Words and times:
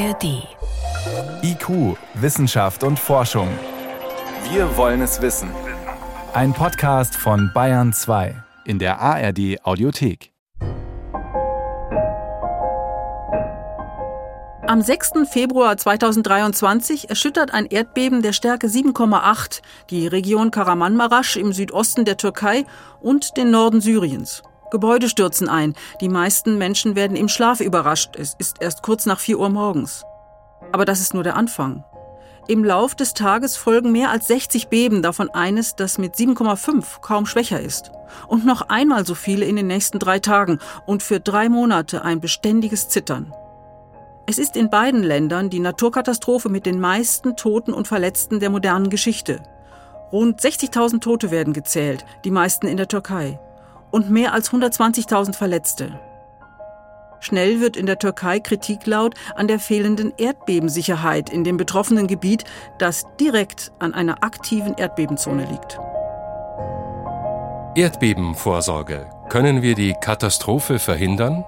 ARD. 0.00 0.48
IQ, 1.42 1.96
Wissenschaft 2.14 2.84
und 2.84 2.98
Forschung. 2.98 3.48
Wir 4.50 4.74
wollen 4.78 5.02
es 5.02 5.20
wissen. 5.20 5.50
Ein 6.32 6.54
Podcast 6.54 7.14
von 7.16 7.50
Bayern 7.52 7.92
2 7.92 8.34
in 8.64 8.78
der 8.78 8.98
ARD 8.98 9.58
Audiothek. 9.62 10.32
Am 14.66 14.80
6. 14.80 15.28
Februar 15.30 15.76
2023 15.76 17.10
erschüttert 17.10 17.52
ein 17.52 17.66
Erdbeben 17.66 18.22
der 18.22 18.32
Stärke 18.32 18.68
7,8 18.68 19.60
die 19.90 20.06
Region 20.06 20.50
Karamanmaraş 20.50 21.36
im 21.36 21.52
Südosten 21.52 22.06
der 22.06 22.16
Türkei 22.16 22.64
und 23.00 23.36
den 23.36 23.50
Norden 23.50 23.82
Syriens. 23.82 24.42
Gebäude 24.70 25.08
stürzen 25.08 25.48
ein. 25.48 25.74
Die 26.00 26.08
meisten 26.08 26.56
Menschen 26.56 26.94
werden 26.94 27.16
im 27.16 27.28
Schlaf 27.28 27.60
überrascht. 27.60 28.16
Es 28.16 28.34
ist 28.38 28.56
erst 28.60 28.82
kurz 28.82 29.06
nach 29.06 29.20
4 29.20 29.38
Uhr 29.38 29.48
morgens. 29.48 30.04
Aber 30.72 30.84
das 30.84 31.00
ist 31.00 31.14
nur 31.14 31.24
der 31.24 31.36
Anfang. 31.36 31.84
Im 32.48 32.64
Lauf 32.64 32.94
des 32.94 33.14
Tages 33.14 33.56
folgen 33.56 33.92
mehr 33.92 34.10
als 34.10 34.26
60 34.26 34.68
Beben, 34.68 35.02
davon 35.02 35.30
eines, 35.30 35.76
das 35.76 35.98
mit 35.98 36.14
7,5 36.14 37.00
kaum 37.00 37.26
schwächer 37.26 37.60
ist. 37.60 37.92
Und 38.26 38.44
noch 38.44 38.62
einmal 38.62 39.06
so 39.06 39.14
viele 39.14 39.44
in 39.44 39.56
den 39.56 39.66
nächsten 39.66 39.98
drei 39.98 40.18
Tagen 40.18 40.58
und 40.86 41.02
für 41.02 41.20
drei 41.20 41.48
Monate 41.48 42.02
ein 42.04 42.20
beständiges 42.20 42.88
Zittern. 42.88 43.32
Es 44.26 44.38
ist 44.38 44.56
in 44.56 44.70
beiden 44.70 45.02
Ländern 45.02 45.50
die 45.50 45.60
Naturkatastrophe 45.60 46.48
mit 46.48 46.66
den 46.66 46.80
meisten 46.80 47.36
Toten 47.36 47.72
und 47.72 47.88
Verletzten 47.88 48.40
der 48.40 48.50
modernen 48.50 48.90
Geschichte. 48.90 49.42
Rund 50.12 50.40
60.000 50.40 51.00
Tote 51.00 51.30
werden 51.30 51.52
gezählt, 51.52 52.04
die 52.24 52.30
meisten 52.30 52.66
in 52.66 52.76
der 52.76 52.88
Türkei 52.88 53.38
und 53.90 54.10
mehr 54.10 54.32
als 54.32 54.50
120.000 54.50 55.34
Verletzte. 55.34 55.98
Schnell 57.20 57.60
wird 57.60 57.76
in 57.76 57.86
der 57.86 57.98
Türkei 57.98 58.40
Kritik 58.40 58.86
laut 58.86 59.14
an 59.34 59.46
der 59.46 59.58
fehlenden 59.58 60.12
Erdbebensicherheit 60.16 61.30
in 61.30 61.44
dem 61.44 61.58
betroffenen 61.58 62.06
Gebiet, 62.06 62.44
das 62.78 63.04
direkt 63.20 63.72
an 63.78 63.92
einer 63.92 64.24
aktiven 64.24 64.74
Erdbebenzone 64.74 65.44
liegt. 65.44 65.78
Erdbebenvorsorge. 67.76 69.08
Können 69.28 69.62
wir 69.62 69.74
die 69.74 69.94
Katastrophe 70.00 70.78
verhindern? 70.78 71.44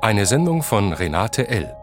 Eine 0.00 0.26
Sendung 0.26 0.62
von 0.62 0.92
Renate 0.92 1.48
L. 1.48 1.76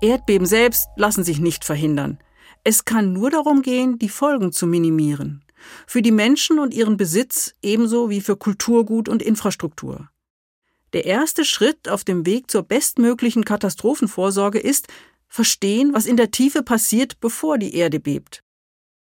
Erdbeben 0.00 0.46
selbst 0.46 0.90
lassen 0.96 1.24
sich 1.24 1.40
nicht 1.40 1.64
verhindern. 1.64 2.18
Es 2.64 2.84
kann 2.84 3.12
nur 3.12 3.30
darum 3.30 3.62
gehen, 3.62 3.98
die 3.98 4.08
Folgen 4.08 4.52
zu 4.52 4.66
minimieren. 4.66 5.42
Für 5.86 6.02
die 6.02 6.12
Menschen 6.12 6.58
und 6.58 6.74
ihren 6.74 6.96
Besitz 6.96 7.54
ebenso 7.62 8.10
wie 8.10 8.20
für 8.20 8.36
Kulturgut 8.36 9.08
und 9.08 9.22
Infrastruktur. 9.22 10.08
Der 10.92 11.04
erste 11.04 11.44
Schritt 11.44 11.88
auf 11.88 12.04
dem 12.04 12.26
Weg 12.26 12.50
zur 12.50 12.62
bestmöglichen 12.62 13.44
Katastrophenvorsorge 13.44 14.58
ist, 14.58 14.88
verstehen, 15.28 15.94
was 15.94 16.06
in 16.06 16.16
der 16.16 16.30
Tiefe 16.32 16.62
passiert, 16.62 17.20
bevor 17.20 17.58
die 17.58 17.74
Erde 17.74 18.00
bebt. 18.00 18.42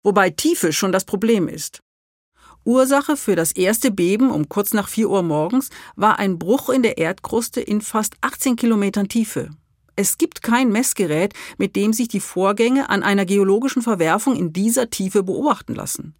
Wobei 0.02 0.30
Tiefe 0.30 0.72
schon 0.72 0.92
das 0.92 1.04
Problem 1.04 1.48
ist. 1.48 1.82
Ursache 2.64 3.16
für 3.16 3.36
das 3.36 3.52
erste 3.52 3.90
Beben 3.90 4.30
um 4.30 4.48
kurz 4.48 4.74
nach 4.74 4.88
4 4.88 5.08
Uhr 5.08 5.22
morgens 5.22 5.70
war 5.96 6.18
ein 6.18 6.38
Bruch 6.38 6.68
in 6.68 6.82
der 6.82 6.98
Erdkruste 6.98 7.60
in 7.60 7.80
fast 7.80 8.14
18 8.20 8.56
Kilometern 8.56 9.08
Tiefe. 9.08 9.50
Es 9.96 10.18
gibt 10.18 10.42
kein 10.42 10.70
Messgerät, 10.70 11.34
mit 11.58 11.74
dem 11.74 11.92
sich 11.92 12.08
die 12.08 12.20
Vorgänge 12.20 12.90
an 12.90 13.02
einer 13.02 13.24
geologischen 13.24 13.82
Verwerfung 13.82 14.36
in 14.36 14.52
dieser 14.52 14.90
Tiefe 14.90 15.22
beobachten 15.22 15.74
lassen. 15.74 16.14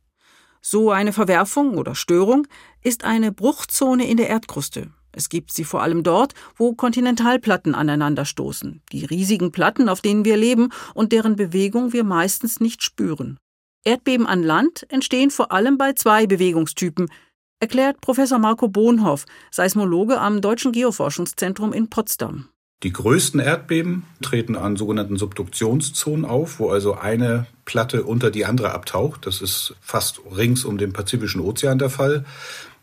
So 0.61 0.91
eine 0.91 1.13
Verwerfung 1.13 1.79
oder 1.79 1.95
Störung 1.95 2.47
ist 2.83 3.05
eine 3.05 3.33
Bruchzone 3.33 4.07
in 4.07 4.19
der 4.19 4.29
Erdkruste. 4.29 4.91
Es 5.13 5.29
gibt 5.29 5.53
sie 5.53 5.65
vor 5.65 5.83
allem 5.83 6.03
dort, 6.03 6.35
wo 6.57 6.75
Kontinentalplatten 6.75 7.75
aneinanderstoßen, 7.75 8.83
die 8.93 9.05
riesigen 9.05 9.53
Platten, 9.53 9.89
auf 9.89 10.01
denen 10.01 10.25
wir 10.25 10.37
leben 10.37 10.69
und 10.95 11.13
deren 11.13 11.35
Bewegung 11.35 11.93
wir 11.93 12.05
meistens 12.05 12.61
nicht 12.61 12.83
spüren. 12.83 13.39
Erdbeben 13.85 14.27
an 14.27 14.43
Land 14.43 14.87
entstehen 14.91 15.31
vor 15.31 15.51
allem 15.51 15.79
bei 15.79 15.95
zwei 15.95 16.27
Bewegungstypen, 16.27 17.11
erklärt 17.59 18.01
Professor 18.01 18.39
Marco 18.39 18.69
Bohnhoff, 18.69 19.25
Seismologe 19.51 20.21
am 20.21 20.41
Deutschen 20.41 20.73
Geoforschungszentrum 20.73 21.73
in 21.73 21.89
Potsdam. 21.89 22.49
Die 22.83 22.93
größten 22.95 23.41
Erdbeben 23.41 24.05
treten 24.23 24.57
an 24.57 24.77
sogenannten 24.77 25.19
Subduktionszonen 25.19 26.25
auf, 26.25 26.61
wo 26.61 26.71
also 26.71 26.95
eine 26.95 27.47
Platte 27.67 28.05
unter 28.05 28.31
die 28.31 28.47
andere 28.47 28.73
abtaucht. 28.73 29.27
Das 29.27 29.43
ist 29.43 29.75
fast 29.83 30.21
rings 30.35 30.65
um 30.65 30.79
den 30.79 30.95
Pazifischen 30.95 31.43
Ozean 31.43 31.79
der 31.79 31.91
Fall. 31.91 32.25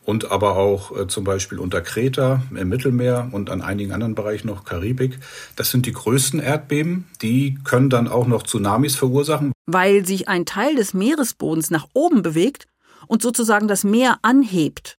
Und 0.06 0.32
aber 0.32 0.56
auch 0.56 0.96
äh, 0.96 1.08
zum 1.08 1.24
Beispiel 1.24 1.60
unter 1.60 1.82
Kreta 1.82 2.44
im 2.56 2.70
Mittelmeer 2.70 3.28
und 3.32 3.50
an 3.50 3.62
einigen 3.62 3.92
anderen 3.92 4.16
Bereichen 4.16 4.48
noch 4.48 4.64
Karibik. 4.64 5.20
Das 5.56 5.72
sind 5.72 5.86
die 5.88 5.92
größten 5.92 6.40
Erdbeben. 6.40 7.08
Die 7.24 7.58
können 7.64 7.90
dann 7.90 8.08
auch 8.08 8.28
noch 8.28 8.44
Tsunamis 8.44 8.96
verursachen. 8.96 9.52
Weil 9.66 10.06
sich 10.06 10.30
ein 10.30 10.46
Teil 10.46 10.76
des 10.76 10.94
Meeresbodens 10.94 11.72
nach 11.72 11.88
oben 11.94 12.22
bewegt 12.22 12.68
und 13.08 13.24
sozusagen 13.24 13.68
das 13.68 13.84
Meer 13.84 14.20
anhebt. 14.22 14.98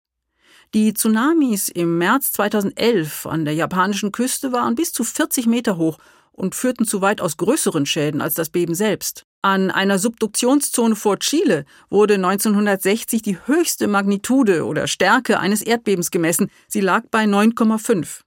Die 0.75 0.93
Tsunamis 0.93 1.69
im 1.69 1.97
März 1.97 2.31
2011 2.33 3.25
an 3.25 3.43
der 3.43 3.55
japanischen 3.55 4.11
Küste 4.11 4.51
waren 4.51 4.75
bis 4.75 4.93
zu 4.93 5.03
40 5.03 5.47
Meter 5.47 5.77
hoch 5.77 5.97
und 6.31 6.53
führten 6.53 6.85
zu 6.85 7.01
weitaus 7.01 7.37
größeren 7.37 7.87
Schäden 7.87 8.21
als 8.21 8.35
das 8.35 8.51
Beben 8.51 8.75
selbst. 8.75 9.23
An 9.41 9.71
einer 9.71 9.97
Subduktionszone 9.97 10.95
vor 10.95 11.17
Chile 11.17 11.65
wurde 11.89 12.15
1960 12.15 13.23
die 13.23 13.39
höchste 13.47 13.87
Magnitude 13.87 14.63
oder 14.63 14.85
Stärke 14.85 15.39
eines 15.39 15.63
Erdbebens 15.63 16.11
gemessen. 16.11 16.51
Sie 16.67 16.81
lag 16.81 17.05
bei 17.09 17.23
9,5. 17.23 18.19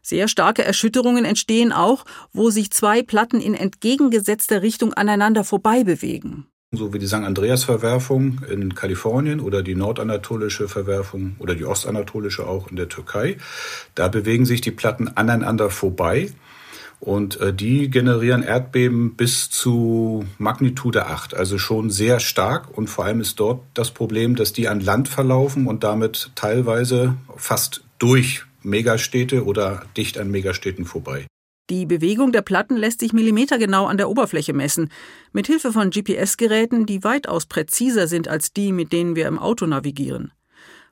Sehr 0.00 0.28
starke 0.28 0.62
Erschütterungen 0.62 1.24
entstehen 1.24 1.72
auch, 1.72 2.04
wo 2.32 2.50
sich 2.50 2.70
zwei 2.70 3.02
Platten 3.02 3.40
in 3.40 3.54
entgegengesetzter 3.54 4.62
Richtung 4.62 4.94
aneinander 4.94 5.42
vorbei 5.42 5.82
bewegen 5.82 6.46
so 6.76 6.92
wie 6.92 6.98
die 6.98 7.06
St. 7.06 7.14
Andreas-Verwerfung 7.14 8.40
in 8.50 8.74
Kalifornien 8.74 9.40
oder 9.40 9.62
die 9.62 9.74
nordanatolische 9.74 10.68
Verwerfung 10.68 11.36
oder 11.38 11.54
die 11.54 11.64
ostanatolische 11.64 12.46
auch 12.46 12.68
in 12.68 12.76
der 12.76 12.88
Türkei. 12.88 13.36
Da 13.94 14.08
bewegen 14.08 14.46
sich 14.46 14.60
die 14.60 14.70
Platten 14.70 15.08
aneinander 15.08 15.70
vorbei 15.70 16.30
und 17.00 17.40
äh, 17.40 17.52
die 17.52 17.90
generieren 17.90 18.42
Erdbeben 18.42 19.14
bis 19.14 19.50
zu 19.50 20.24
Magnitude 20.38 21.06
8, 21.06 21.34
also 21.34 21.58
schon 21.58 21.90
sehr 21.90 22.20
stark 22.20 22.76
und 22.76 22.88
vor 22.88 23.04
allem 23.04 23.20
ist 23.20 23.38
dort 23.40 23.60
das 23.74 23.90
Problem, 23.90 24.36
dass 24.36 24.52
die 24.52 24.68
an 24.68 24.80
Land 24.80 25.08
verlaufen 25.08 25.66
und 25.66 25.84
damit 25.84 26.30
teilweise 26.34 27.16
fast 27.36 27.84
durch 27.98 28.44
Megastädte 28.62 29.44
oder 29.44 29.82
dicht 29.96 30.18
an 30.18 30.30
Megastädten 30.30 30.86
vorbei. 30.86 31.26
Die 31.70 31.86
Bewegung 31.86 32.30
der 32.30 32.42
Platten 32.42 32.76
lässt 32.76 33.00
sich 33.00 33.14
millimetergenau 33.14 33.86
an 33.86 33.96
der 33.96 34.10
Oberfläche 34.10 34.52
messen, 34.52 34.90
mit 35.32 35.46
Hilfe 35.46 35.72
von 35.72 35.90
GPS-Geräten, 35.90 36.84
die 36.84 37.04
weitaus 37.04 37.46
präziser 37.46 38.06
sind 38.06 38.28
als 38.28 38.52
die, 38.52 38.70
mit 38.70 38.92
denen 38.92 39.16
wir 39.16 39.26
im 39.26 39.38
Auto 39.38 39.64
navigieren. 39.66 40.32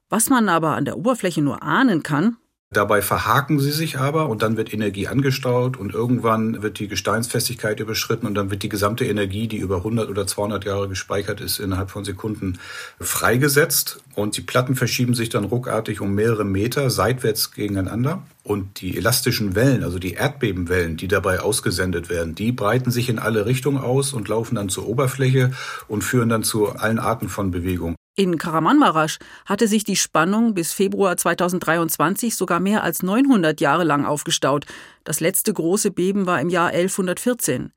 Was 0.08 0.30
man 0.30 0.48
aber 0.48 0.74
an 0.76 0.86
der 0.86 0.96
Oberfläche 0.96 1.42
nur 1.42 1.62
ahnen 1.62 2.02
kann, 2.02 2.38
Dabei 2.72 3.02
verhaken 3.02 3.60
sie 3.60 3.70
sich 3.70 3.98
aber 3.98 4.30
und 4.30 4.40
dann 4.40 4.56
wird 4.56 4.72
Energie 4.72 5.06
angestaut 5.06 5.76
und 5.76 5.92
irgendwann 5.92 6.62
wird 6.62 6.78
die 6.78 6.88
Gesteinsfestigkeit 6.88 7.80
überschritten 7.80 8.26
und 8.26 8.34
dann 8.34 8.50
wird 8.50 8.62
die 8.62 8.70
gesamte 8.70 9.04
Energie, 9.04 9.46
die 9.46 9.58
über 9.58 9.76
100 9.76 10.08
oder 10.08 10.26
200 10.26 10.64
Jahre 10.64 10.88
gespeichert 10.88 11.42
ist, 11.42 11.58
innerhalb 11.58 11.90
von 11.90 12.06
Sekunden 12.06 12.58
freigesetzt 12.98 14.00
und 14.14 14.38
die 14.38 14.40
Platten 14.40 14.74
verschieben 14.74 15.12
sich 15.12 15.28
dann 15.28 15.44
ruckartig 15.44 16.00
um 16.00 16.14
mehrere 16.14 16.44
Meter 16.44 16.88
seitwärts 16.88 17.52
gegeneinander 17.52 18.22
und 18.42 18.80
die 18.80 18.96
elastischen 18.96 19.54
Wellen, 19.54 19.84
also 19.84 19.98
die 19.98 20.14
Erdbebenwellen, 20.14 20.96
die 20.96 21.08
dabei 21.08 21.40
ausgesendet 21.40 22.08
werden, 22.08 22.34
die 22.34 22.52
breiten 22.52 22.90
sich 22.90 23.10
in 23.10 23.18
alle 23.18 23.44
Richtungen 23.44 23.82
aus 23.82 24.14
und 24.14 24.28
laufen 24.28 24.54
dann 24.54 24.70
zur 24.70 24.88
Oberfläche 24.88 25.50
und 25.88 26.04
führen 26.04 26.30
dann 26.30 26.42
zu 26.42 26.70
allen 26.70 26.98
Arten 26.98 27.28
von 27.28 27.50
Bewegung. 27.50 27.96
In 28.14 28.36
Karamanmarasch 28.36 29.18
hatte 29.46 29.66
sich 29.66 29.84
die 29.84 29.96
Spannung 29.96 30.52
bis 30.52 30.74
Februar 30.74 31.16
2023 31.16 32.36
sogar 32.36 32.60
mehr 32.60 32.82
als 32.82 33.02
900 33.02 33.58
Jahre 33.60 33.84
lang 33.84 34.04
aufgestaut. 34.04 34.66
Das 35.04 35.20
letzte 35.20 35.54
große 35.54 35.90
Beben 35.90 36.26
war 36.26 36.38
im 36.40 36.50
Jahr 36.50 36.68
1114. 36.68 37.72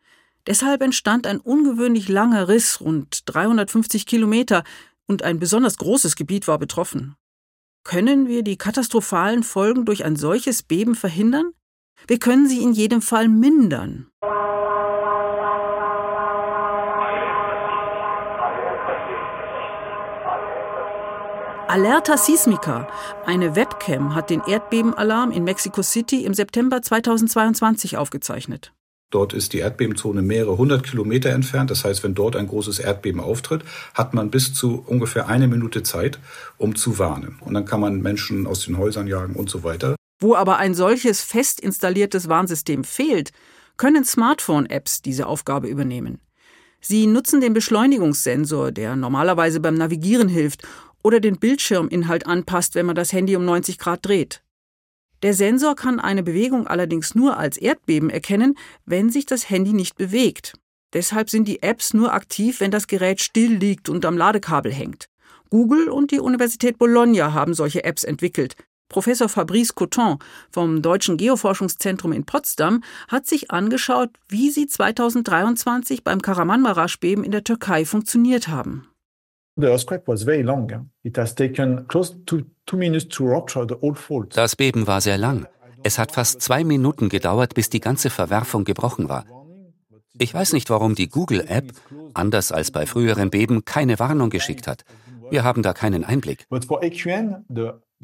Deshalb 0.46 0.82
entstand 0.82 1.26
ein 1.26 1.40
ungewöhnlich 1.40 2.10
langer 2.10 2.50
Riss, 2.50 2.82
rund 2.82 3.22
350 3.26 4.06
Kilometer, 4.06 4.64
und 5.08 5.24
ein 5.24 5.40
besonders 5.40 5.78
großes 5.78 6.16
Gebiet 6.16 6.48
war 6.48 6.60
betroffen. 6.60 7.16
Können 7.84 8.28
wir 8.28 8.44
die 8.44 8.58
katastrophalen 8.58 9.44
Folgen 9.44 9.86
durch 9.86 10.04
ein 10.04 10.16
solches 10.16 10.64
Beben 10.64 10.96
verhindern? 10.96 11.52
Wir 12.08 12.20
können 12.20 12.50
sie 12.50 12.62
in 12.62 12.74
jedem 12.74 13.02
Fall 13.02 13.30
mindern. 13.30 14.08
Alerta 21.68 22.16
Sismica, 22.16 22.88
eine 23.26 23.56
Webcam, 23.56 24.14
hat 24.14 24.30
den 24.30 24.42
Erdbebenalarm 24.46 25.32
in 25.32 25.44
Mexico 25.44 25.82
City 25.82 26.24
im 26.24 26.36
September 26.36 26.82
2022 26.82 27.98
aufgezeichnet. 27.98 28.72
Dort 29.10 29.34
ist 29.34 29.54
die 29.54 29.60
Erdbebenzone 29.60 30.22
mehrere 30.22 30.58
hundert 30.58 30.84
Kilometer 30.84 31.32
entfernt. 31.32 31.72
Das 31.72 31.84
heißt, 31.84 32.04
wenn 32.04 32.14
dort 32.14 32.36
ein 32.36 32.48
großes 32.48 32.80
Erdbeben 32.80 33.20
auftritt, 33.20 33.64
hat 33.96 34.14
man 34.14 34.30
bis 34.30 34.54
zu 34.54 34.84
ungefähr 34.86 35.28
eine 35.28 35.48
Minute 35.48 35.82
Zeit, 35.82 36.20
um 36.58 36.76
zu 36.76 37.00
warnen. 37.00 37.40
Und 37.42 37.56
dann 37.56 37.66
kann 37.66 37.80
man 37.80 38.02
Menschen 38.02 38.46
aus 38.46 38.66
den 38.66 38.78
Häusern 38.78 39.08
jagen 39.08 39.36
und 39.36 39.50
so 39.50 39.64
weiter. 39.64 39.96
Wo 40.20 40.36
aber 40.36 40.58
ein 40.58 40.76
solches 40.76 41.24
fest 41.24 41.60
installiertes 41.60 42.30
Warnsystem 42.30 42.84
fehlt, 42.84 43.32
können 43.78 44.06
Smartphone-Apps 44.06 45.02
diese 45.02 45.26
Aufgabe 45.26 45.68
übernehmen. 45.68 46.20
Sie 46.80 47.08
nutzen 47.08 47.42
den 47.42 47.54
Beschleunigungssensor, 47.54 48.72
der 48.72 48.96
normalerweise 48.96 49.60
beim 49.60 49.74
Navigieren 49.74 50.30
hilft, 50.30 50.62
oder 51.06 51.19
den 51.19 51.38
Bildschirminhalt 51.38 52.25
anpasst, 52.25 52.74
wenn 52.74 52.88
man 52.88 52.96
das 52.96 53.13
Handy 53.13 53.36
um 53.36 53.46
90 53.46 53.78
Grad 53.78 54.04
dreht. 54.04 54.42
Der 55.22 55.36
Sensor 55.36 55.75
kann 55.75 56.00
eine 56.00 56.24
Bewegung 56.24 56.66
allerdings 56.66 57.13
nur 57.13 57.38
als 57.38 57.57
Erdbeben 57.57 58.10
erkennen, 58.10 58.57
wenn 58.88 59.12
sich 59.12 59.28
das 59.28 59.48
Handy 59.52 59.74
nicht 59.74 59.98
bewegt. 59.98 60.54
Deshalb 60.94 61.30
sind 61.30 61.48
die 61.48 61.62
Apps 61.62 61.94
nur 61.94 62.12
aktiv, 62.12 62.60
wenn 62.60 62.72
das 62.72 62.88
Gerät 62.88 63.22
still 63.22 63.54
liegt 63.54 63.88
und 63.88 64.04
am 64.04 64.18
Ladekabel 64.18 64.74
hängt. 64.74 65.06
Google 65.52 65.90
und 65.90 66.10
die 66.10 66.19
Universität 66.19 66.80
Bologna 66.80 67.34
haben 67.34 67.54
solche 67.54 67.84
Apps 67.84 68.04
entwickelt. 68.04 68.56
Professor 68.90 69.30
Fabrice 69.30 69.75
Coton 69.75 70.18
vom 70.51 70.81
Deutschen 70.81 71.18
Geoforschungszentrum 71.18 72.13
in 72.13 72.25
Potsdam 72.25 72.84
hat 73.08 73.28
sich 73.28 73.51
angeschaut, 73.51 74.10
wie 74.28 74.50
sie 74.50 74.66
2023 74.66 76.04
beim 76.04 76.19
Karamanmaraş-Beben 76.19 77.24
in 77.24 77.31
der 77.31 77.44
Türkei 77.44 77.86
funktioniert 77.86 78.48
haben. 78.48 78.88
Das 84.36 84.56
Beben 84.57 84.86
war 84.86 85.00
sehr 85.00 85.18
lang. 85.18 85.48
Es 85.84 85.98
hat 85.98 86.12
fast 86.12 86.42
zwei 86.42 86.66
Minuten 86.66 87.07
gedauert, 87.07 87.54
bis 87.54 87.69
die 87.69 87.80
ganze 87.80 88.10
Verwerfung 88.10 88.66
gebrochen 88.66 89.07
war. 89.07 89.25
Ich 90.18 90.34
weiß 90.34 90.54
nicht, 90.54 90.69
warum 90.69 90.96
die 90.96 91.07
Google-App, 91.07 91.72
anders 92.13 92.52
als 92.52 92.72
bei 92.72 92.86
früheren 92.86 93.30
Beben, 93.30 93.63
keine 93.63 93.98
Warnung 94.00 94.30
geschickt 94.30 94.68
hat. 94.68 94.84
Wir 95.30 95.44
haben 95.44 95.63
da 95.63 95.74
keinen 95.74 96.04
Einblick. 96.04 96.46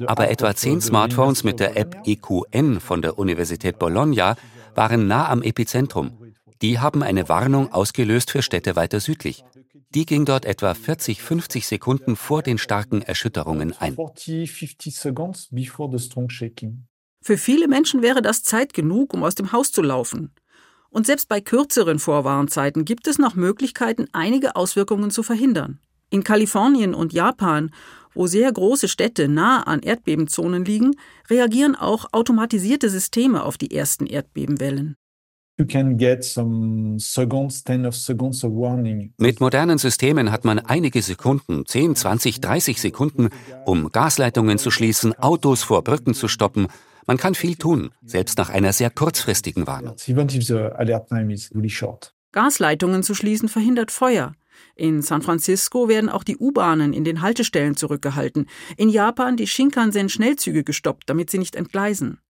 Aber 0.06 0.30
etwa 0.30 0.54
zehn 0.54 0.80
Smartphones 0.80 1.44
mit 1.44 1.60
der 1.60 1.76
App 1.76 1.96
EQN 2.06 2.80
von 2.80 3.02
der 3.02 3.18
Universität 3.18 3.78
Bologna 3.78 4.36
waren 4.74 5.06
nah 5.06 5.28
am 5.28 5.42
Epizentrum. 5.42 6.18
Die 6.62 6.78
haben 6.78 7.02
eine 7.02 7.28
Warnung 7.28 7.72
ausgelöst 7.72 8.30
für 8.30 8.40
Städte 8.40 8.74
weiter 8.76 9.00
südlich. 9.00 9.44
Die 9.94 10.06
ging 10.06 10.24
dort 10.24 10.46
etwa 10.46 10.72
40, 10.72 11.20
50 11.20 11.66
Sekunden 11.66 12.16
vor 12.16 12.42
den 12.42 12.56
starken 12.56 13.02
Erschütterungen 13.02 13.74
ein. 13.78 13.94
Für 17.20 17.36
viele 17.36 17.68
Menschen 17.68 18.00
wäre 18.00 18.22
das 18.22 18.42
Zeit 18.42 18.72
genug, 18.72 19.12
um 19.12 19.22
aus 19.22 19.34
dem 19.34 19.52
Haus 19.52 19.70
zu 19.70 19.82
laufen. 19.82 20.32
Und 20.88 21.06
selbst 21.06 21.28
bei 21.28 21.42
kürzeren 21.42 21.98
Vorwarnzeiten 21.98 22.86
gibt 22.86 23.06
es 23.06 23.18
noch 23.18 23.34
Möglichkeiten, 23.34 24.06
einige 24.12 24.56
Auswirkungen 24.56 25.10
zu 25.10 25.22
verhindern. 25.22 25.78
In 26.08 26.24
Kalifornien 26.24 26.94
und 26.94 27.12
Japan, 27.12 27.70
wo 28.14 28.26
sehr 28.26 28.50
große 28.50 28.88
Städte 28.88 29.28
nah 29.28 29.62
an 29.62 29.80
Erdbebenzonen 29.80 30.64
liegen, 30.64 30.92
reagieren 31.28 31.74
auch 31.74 32.06
automatisierte 32.12 32.88
Systeme 32.88 33.42
auf 33.42 33.58
die 33.58 33.74
ersten 33.74 34.06
Erdbebenwellen. 34.06 34.96
Mit 39.18 39.40
modernen 39.40 39.78
Systemen 39.78 40.32
hat 40.32 40.44
man 40.44 40.58
einige 40.58 41.02
Sekunden, 41.02 41.66
10, 41.66 41.94
20, 41.94 42.40
30 42.40 42.80
Sekunden, 42.80 43.28
um 43.66 43.90
Gasleitungen 43.90 44.58
zu 44.58 44.70
schließen, 44.70 45.12
Autos 45.18 45.62
vor 45.62 45.84
Brücken 45.84 46.14
zu 46.14 46.28
stoppen. 46.28 46.68
Man 47.06 47.18
kann 47.18 47.34
viel 47.34 47.56
tun, 47.56 47.90
selbst 48.04 48.38
nach 48.38 48.48
einer 48.48 48.72
sehr 48.72 48.90
kurzfristigen 48.90 49.66
Warnung. 49.66 49.96
Gasleitungen 52.32 53.02
zu 53.02 53.14
schließen 53.14 53.48
verhindert 53.48 53.90
Feuer. 53.90 54.34
In 54.74 55.02
San 55.02 55.20
Francisco 55.20 55.88
werden 55.88 56.08
auch 56.08 56.24
die 56.24 56.38
U-Bahnen 56.38 56.92
in 56.92 57.04
den 57.04 57.20
Haltestellen 57.20 57.76
zurückgehalten. 57.76 58.48
In 58.76 58.88
Japan 58.88 59.36
die 59.36 59.46
Shinkansen-Schnellzüge 59.46 60.64
gestoppt, 60.64 61.10
damit 61.10 61.30
sie 61.30 61.38
nicht 61.38 61.56
entgleisen. 61.56 62.20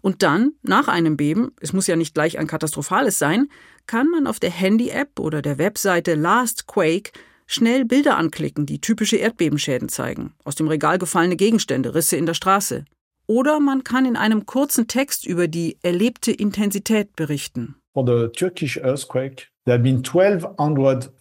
Und 0.00 0.22
dann, 0.22 0.52
nach 0.62 0.88
einem 0.88 1.16
Beben, 1.16 1.52
es 1.60 1.72
muss 1.72 1.86
ja 1.86 1.96
nicht 1.96 2.14
gleich 2.14 2.38
ein 2.38 2.46
katastrophales 2.46 3.18
sein, 3.18 3.48
kann 3.86 4.08
man 4.08 4.26
auf 4.26 4.40
der 4.40 4.50
Handy-App 4.50 5.18
oder 5.18 5.42
der 5.42 5.58
Webseite 5.58 6.14
Last 6.14 6.66
Quake 6.66 7.12
schnell 7.46 7.84
Bilder 7.84 8.16
anklicken, 8.16 8.66
die 8.66 8.80
typische 8.80 9.16
Erdbebenschäden 9.16 9.88
zeigen, 9.88 10.34
aus 10.44 10.54
dem 10.54 10.68
Regal 10.68 10.98
gefallene 10.98 11.36
Gegenstände, 11.36 11.94
Risse 11.94 12.16
in 12.16 12.26
der 12.26 12.34
Straße. 12.34 12.84
Oder 13.26 13.60
man 13.60 13.84
kann 13.84 14.06
in 14.06 14.16
einem 14.16 14.46
kurzen 14.46 14.88
Text 14.88 15.26
über 15.26 15.48
die 15.48 15.78
erlebte 15.82 16.32
Intensität 16.32 17.14
berichten. 17.16 17.76
For 17.92 18.06
the 18.06 18.28
Turkish 18.36 18.76
earthquake, 18.76 19.48
there 19.64 19.76
have 19.76 19.82
been 19.82 19.98
1200 19.98 21.12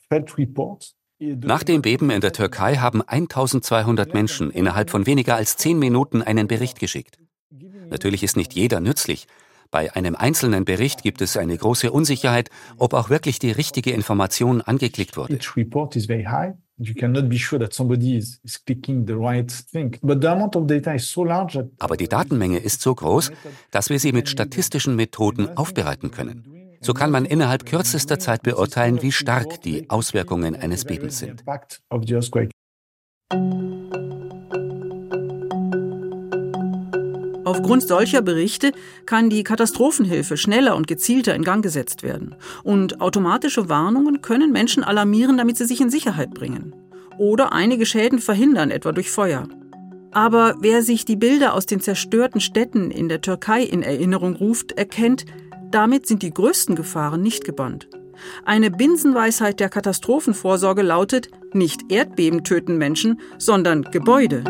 nach 1.20 1.64
dem 1.64 1.82
Beben 1.82 2.10
in 2.10 2.22
der 2.22 2.32
Türkei 2.32 2.78
haben 2.78 3.02
1200 3.06 4.14
Menschen 4.14 4.52
innerhalb 4.52 4.90
von 4.90 5.06
weniger 5.06 5.36
als 5.36 5.58
zehn 5.58 5.78
Minuten 5.78 6.22
einen 6.22 6.48
Bericht 6.48 6.80
geschickt. 6.80 7.20
Natürlich 7.90 8.24
ist 8.24 8.38
nicht 8.38 8.54
jeder 8.54 8.80
nützlich. 8.80 9.28
Bei 9.72 9.96
einem 9.96 10.16
einzelnen 10.16 10.66
Bericht 10.66 11.04
gibt 11.04 11.22
es 11.22 11.38
eine 11.38 11.56
große 11.56 11.92
Unsicherheit, 11.92 12.50
ob 12.78 12.94
auch 12.94 13.10
wirklich 13.10 13.38
die 13.38 13.52
richtige 13.52 13.92
Information 13.92 14.62
angeklickt 14.62 15.16
wurde. 15.16 15.34
Aber 21.80 21.98
die 21.98 22.08
Datenmenge 22.08 22.58
ist 22.58 22.82
so 22.82 22.96
groß, 22.96 23.32
dass 23.70 23.90
wir 23.90 24.00
sie 24.00 24.12
mit 24.12 24.30
statistischen 24.30 24.96
Methoden 24.96 25.58
aufbereiten 25.58 26.10
können. 26.10 26.78
So 26.82 26.94
kann 26.94 27.12
man 27.12 27.26
innerhalb 27.26 27.66
kürzester 27.66 28.18
Zeit 28.18 28.42
beurteilen, 28.44 29.02
wie 29.02 29.12
stark 29.12 29.62
die 29.62 29.90
Auswirkungen 29.90 30.56
eines 30.56 30.86
Bebens 30.86 31.20
sind. 31.20 31.44
Aufgrund 37.50 37.82
solcher 37.82 38.22
Berichte 38.22 38.74
kann 39.08 39.32
die 39.32 39.44
Katastrophenhilfe 39.44 40.38
schneller 40.38 40.76
und 40.76 40.86
gezielter 40.86 41.34
in 41.34 41.44
Gang 41.44 41.64
gesetzt 41.64 42.04
werden. 42.04 42.36
Und 42.64 43.02
automatische 43.02 43.70
Warnungen 43.70 44.22
können 44.22 44.52
Menschen 44.52 44.84
alarmieren, 44.84 45.40
damit 45.40 45.58
sie 45.58 45.66
sich 45.66 45.82
in 45.82 45.90
Sicherheit 45.90 46.30
bringen. 46.36 46.76
Oder 47.18 47.52
einige 47.52 47.88
Schäden 47.88 48.20
verhindern, 48.20 48.70
etwa 48.70 48.92
durch 48.92 49.10
Feuer. 49.10 49.48
Aber 50.12 50.58
wer 50.60 50.84
sich 50.84 51.06
die 51.06 51.16
Bilder 51.16 51.56
aus 51.56 51.66
den 51.66 51.82
zerstörten 51.82 52.40
Städten 52.40 52.92
in 52.92 53.10
der 53.10 53.22
Türkei 53.22 53.64
in 53.64 53.82
Erinnerung 53.82 54.36
ruft, 54.36 54.74
erkennt, 54.74 55.26
damit 55.72 56.06
sind 56.06 56.22
die 56.22 56.32
größten 56.32 56.76
Gefahren 56.76 57.24
nicht 57.24 57.46
gebannt. 57.46 57.90
Eine 58.46 58.70
Binsenweisheit 58.70 59.60
der 59.60 59.70
Katastrophenvorsorge 59.70 60.84
lautet, 60.84 61.30
nicht 61.54 61.92
Erdbeben 61.92 62.44
töten 62.44 62.78
Menschen, 62.78 63.20
sondern 63.40 63.82
Gebäude. 63.82 64.44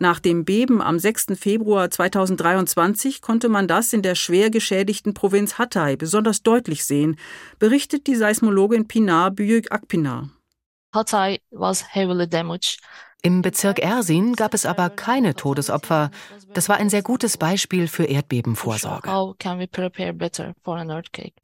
Nach 0.00 0.20
dem 0.20 0.44
Beben 0.44 0.80
am 0.80 0.98
6. 0.98 1.26
Februar 1.34 1.90
2023 1.90 3.20
konnte 3.20 3.48
man 3.48 3.66
das 3.66 3.92
in 3.92 4.02
der 4.02 4.14
schwer 4.14 4.48
geschädigten 4.50 5.12
Provinz 5.12 5.58
Hatay 5.58 5.96
besonders 5.96 6.42
deutlich 6.42 6.84
sehen, 6.84 7.16
berichtet 7.58 8.06
die 8.06 8.14
Seismologin 8.14 8.86
Pinar 8.86 9.32
Büyük 9.32 9.72
Akpinar. 9.72 10.30
Hatay 10.94 11.40
was 11.50 11.94
heavily 11.94 12.28
damaged. 12.28 12.78
Im 13.22 13.42
Bezirk 13.42 13.80
Ersin 13.80 14.34
gab 14.36 14.54
es 14.54 14.64
aber 14.64 14.90
keine 14.90 15.34
Todesopfer. 15.34 16.12
Das 16.54 16.68
war 16.68 16.76
ein 16.76 16.88
sehr 16.88 17.02
gutes 17.02 17.36
Beispiel 17.36 17.88
für 17.88 18.04
Erdbebenvorsorge. 18.04 19.08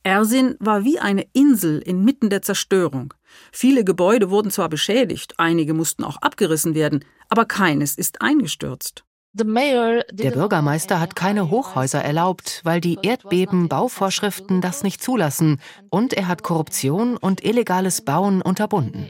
Ersin 0.04 0.56
war 0.61 0.84
wie 0.84 1.00
eine 1.00 1.26
Insel 1.32 1.80
inmitten 1.80 2.30
der 2.30 2.42
Zerstörung. 2.42 3.12
Viele 3.50 3.82
Gebäude 3.82 4.30
wurden 4.30 4.52
zwar 4.52 4.68
beschädigt, 4.68 5.34
einige 5.38 5.75
mussten 5.75 6.04
auch 6.04 6.18
abgerissen 6.18 6.76
werden, 6.76 7.04
aber 7.34 7.46
keines 7.46 7.98
ist 7.98 8.22
eingestürzt. 8.22 9.02
Der 9.32 10.30
Bürgermeister 10.30 11.00
hat 11.00 11.16
keine 11.16 11.50
Hochhäuser 11.50 12.00
erlaubt, 12.00 12.60
weil 12.62 12.80
die 12.80 12.96
Erdbebenbauvorschriften 13.02 14.60
das 14.60 14.84
nicht 14.84 15.02
zulassen, 15.02 15.60
und 15.90 16.12
er 16.12 16.28
hat 16.28 16.44
Korruption 16.44 17.16
und 17.16 17.44
illegales 17.44 18.02
Bauen 18.02 18.40
unterbunden. 18.40 19.08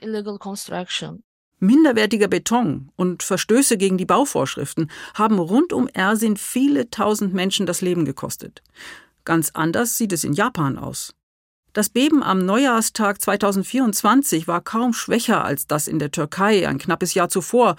Minderwertiger 1.58 2.28
Beton 2.28 2.90
und 2.96 3.22
Verstöße 3.22 3.76
gegen 3.76 3.98
die 3.98 4.06
Bauvorschriften 4.06 4.90
haben 5.12 5.38
rund 5.38 5.74
um 5.74 5.86
Ersin 5.88 6.38
viele 6.38 6.88
tausend 6.88 7.34
Menschen 7.34 7.66
das 7.66 7.82
Leben 7.82 8.06
gekostet. 8.06 8.62
Ganz 9.26 9.50
anders 9.52 9.98
sieht 9.98 10.14
es 10.14 10.24
in 10.24 10.32
Japan 10.32 10.78
aus. 10.78 11.12
Das 11.74 11.88
Beben 11.88 12.22
am 12.22 12.46
Neujahrstag 12.46 13.20
2024 13.20 14.46
war 14.46 14.60
kaum 14.60 14.92
schwächer 14.94 15.44
als 15.44 15.66
das 15.66 15.88
in 15.88 15.98
der 15.98 16.12
Türkei 16.12 16.68
ein 16.68 16.78
knappes 16.78 17.14
Jahr 17.14 17.28
zuvor, 17.28 17.74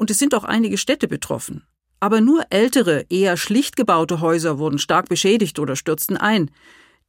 und 0.00 0.10
es 0.10 0.18
sind 0.18 0.34
auch 0.34 0.44
einige 0.44 0.78
Städte 0.78 1.08
betroffen. 1.08 1.62
Aber 2.00 2.22
nur 2.22 2.44
ältere, 2.48 3.04
eher 3.10 3.36
schlicht 3.36 3.76
gebaute 3.76 4.22
Häuser 4.22 4.58
wurden 4.58 4.78
stark 4.78 5.10
beschädigt 5.10 5.58
oder 5.58 5.76
stürzten 5.76 6.16
ein. 6.16 6.50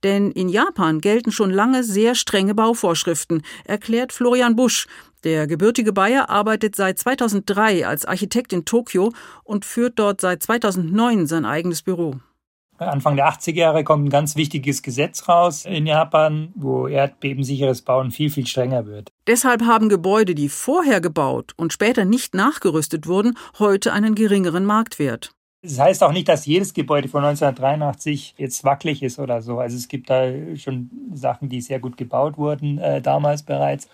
Denn 0.04 0.30
in 0.32 0.50
Japan 0.50 1.00
gelten 1.00 1.32
schon 1.32 1.52
lange 1.52 1.86
sehr 1.86 2.16
strenge 2.16 2.54
Bauvorschriften, 2.54 3.44
erklärt 3.64 4.12
Florian 4.12 4.58
Busch, 4.58 4.88
der 5.24 5.48
gebürtige 5.48 5.94
Bayer 5.94 6.30
arbeitet 6.30 6.76
seit 6.76 7.00
2003 7.00 7.88
als 7.88 8.04
Architekt 8.04 8.52
in 8.52 8.66
Tokio 8.66 9.14
und 9.46 9.64
führt 9.64 9.98
dort 9.98 10.20
seit 10.20 10.44
2009 10.44 11.28
sein 11.28 11.46
eigenes 11.46 11.84
Büro. 11.84 12.20
Anfang 12.88 13.16
der 13.16 13.30
80er 13.30 13.56
Jahre 13.56 13.84
kommt 13.84 14.06
ein 14.06 14.10
ganz 14.10 14.36
wichtiges 14.36 14.82
Gesetz 14.82 15.28
raus 15.30 15.66
in 15.66 15.86
Japan, 15.86 16.52
wo 16.56 16.88
erdbebensicheres 16.88 17.84
Bauen 17.84 18.12
viel, 18.12 18.30
viel 18.30 18.48
strenger 18.48 18.86
wird. 18.86 19.12
Deshalb 19.28 19.64
haben 19.64 19.88
Gebäude, 19.88 20.34
die 20.34 20.50
vorher 20.50 21.02
gebaut 21.02 21.54
und 21.58 21.74
später 21.74 22.06
nicht 22.06 22.34
nachgerüstet 22.34 23.08
wurden, 23.08 23.38
heute 23.60 23.94
einen 23.94 24.16
geringeren 24.16 24.66
Marktwert. 24.66 25.32
Das 25.64 25.78
heißt 25.78 26.04
auch 26.04 26.12
nicht, 26.12 26.28
dass 26.28 26.48
jedes 26.48 26.74
Gebäude 26.74 27.08
von 27.08 27.24
1983 27.24 28.34
jetzt 28.38 28.64
wackelig 28.64 29.04
ist 29.04 29.20
oder 29.20 29.44
so. 29.44 29.60
Also 29.60 29.78
es 29.78 29.88
gibt 29.88 30.10
da 30.10 30.32
schon 30.56 30.90
Sachen, 31.14 31.50
die 31.50 31.62
sehr 31.62 31.80
gut 31.80 31.98
gebaut 31.98 32.38
wurden 32.38 32.80
äh, 32.80 33.00
damals 33.00 33.44
bereits. 33.44 33.88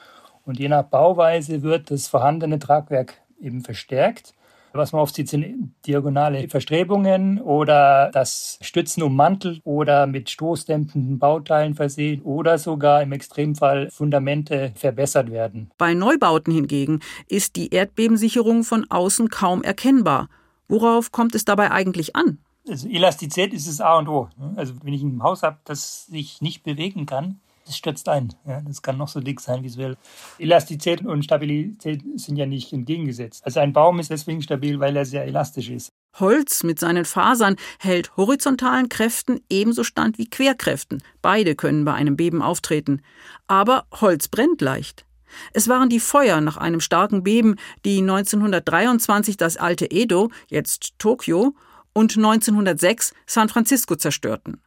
Und 0.45 0.59
je 0.59 0.69
nach 0.69 0.83
Bauweise 0.83 1.61
wird 1.63 1.91
das 1.91 2.07
vorhandene 2.07 2.57
Tragwerk 2.57 3.21
eben 3.41 3.61
verstärkt. 3.61 4.33
Was 4.77 4.93
man 4.93 5.01
oft 5.01 5.15
sieht, 5.15 5.29
sind 5.29 5.73
diagonale 5.85 6.47
Verstrebungen 6.47 7.41
oder 7.41 8.11
das 8.13 8.59
Stützen 8.61 9.03
ummantelt 9.03 9.61
oder 9.63 10.07
mit 10.07 10.29
stoßdämpfenden 10.29 11.19
Bauteilen 11.19 11.75
versehen 11.75 12.21
oder 12.21 12.57
sogar 12.57 13.01
im 13.01 13.11
Extremfall 13.11 13.89
Fundamente 13.89 14.71
verbessert 14.75 15.31
werden. 15.31 15.71
Bei 15.77 15.93
Neubauten 15.93 16.53
hingegen 16.53 16.99
ist 17.27 17.55
die 17.55 17.73
Erdbebensicherung 17.73 18.63
von 18.63 18.85
außen 18.89 19.29
kaum 19.29 19.63
erkennbar. 19.63 20.29
Worauf 20.67 21.11
kommt 21.11 21.33
es 21.35 21.45
dabei 21.45 21.71
eigentlich 21.71 22.15
an? 22.15 22.37
Also 22.67 22.87
Elastizität 22.89 23.53
ist 23.53 23.67
das 23.67 23.81
A 23.81 23.97
und 23.97 24.07
O. 24.07 24.29
Also 24.55 24.73
wenn 24.83 24.93
ich 24.93 25.01
ein 25.01 25.23
Haus 25.23 25.43
habe, 25.43 25.57
das 25.65 26.05
sich 26.07 26.41
nicht 26.41 26.63
bewegen 26.63 27.05
kann, 27.05 27.39
das 27.67 27.77
stürzt 27.77 28.09
ein. 28.09 28.33
Ja, 28.45 28.61
das 28.61 28.81
kann 28.81 28.97
noch 28.97 29.07
so 29.07 29.19
dick 29.19 29.39
sein, 29.39 29.63
wie 29.63 29.67
es 29.67 29.77
will. 29.77 29.97
Elastizität 30.39 31.05
und 31.05 31.23
Stabilität 31.23 32.01
sind 32.15 32.37
ja 32.37 32.45
nicht 32.45 32.73
entgegengesetzt. 32.73 33.45
Also 33.45 33.59
ein 33.59 33.73
Baum 33.73 33.99
ist 33.99 34.09
deswegen 34.09 34.41
stabil, 34.41 34.79
weil 34.79 34.95
er 34.95 35.05
sehr 35.05 35.25
elastisch 35.25 35.69
ist. 35.69 35.89
Holz 36.19 36.63
mit 36.63 36.79
seinen 36.79 37.05
Fasern 37.05 37.57
hält 37.79 38.15
horizontalen 38.17 38.89
Kräften 38.89 39.41
ebenso 39.49 39.83
stand 39.83 40.17
wie 40.17 40.29
Querkräften. 40.29 41.03
Beide 41.21 41.55
können 41.55 41.85
bei 41.85 41.93
einem 41.93 42.15
Beben 42.15 42.41
auftreten. 42.41 43.01
Aber 43.47 43.85
Holz 43.91 44.27
brennt 44.27 44.61
leicht. 44.61 45.05
Es 45.53 45.67
waren 45.67 45.89
die 45.89 45.99
Feuer 45.99 46.41
nach 46.41 46.57
einem 46.57 46.79
starken 46.79 47.23
Beben, 47.23 47.57
die 47.85 47.99
1923 47.99 49.37
das 49.37 49.57
alte 49.57 49.91
Edo, 49.91 50.31
jetzt 50.47 50.93
Tokio, 50.97 51.53
und 51.93 52.15
1906 52.15 53.13
San 53.25 53.49
Francisco 53.49 53.95
zerstörten. 53.95 54.61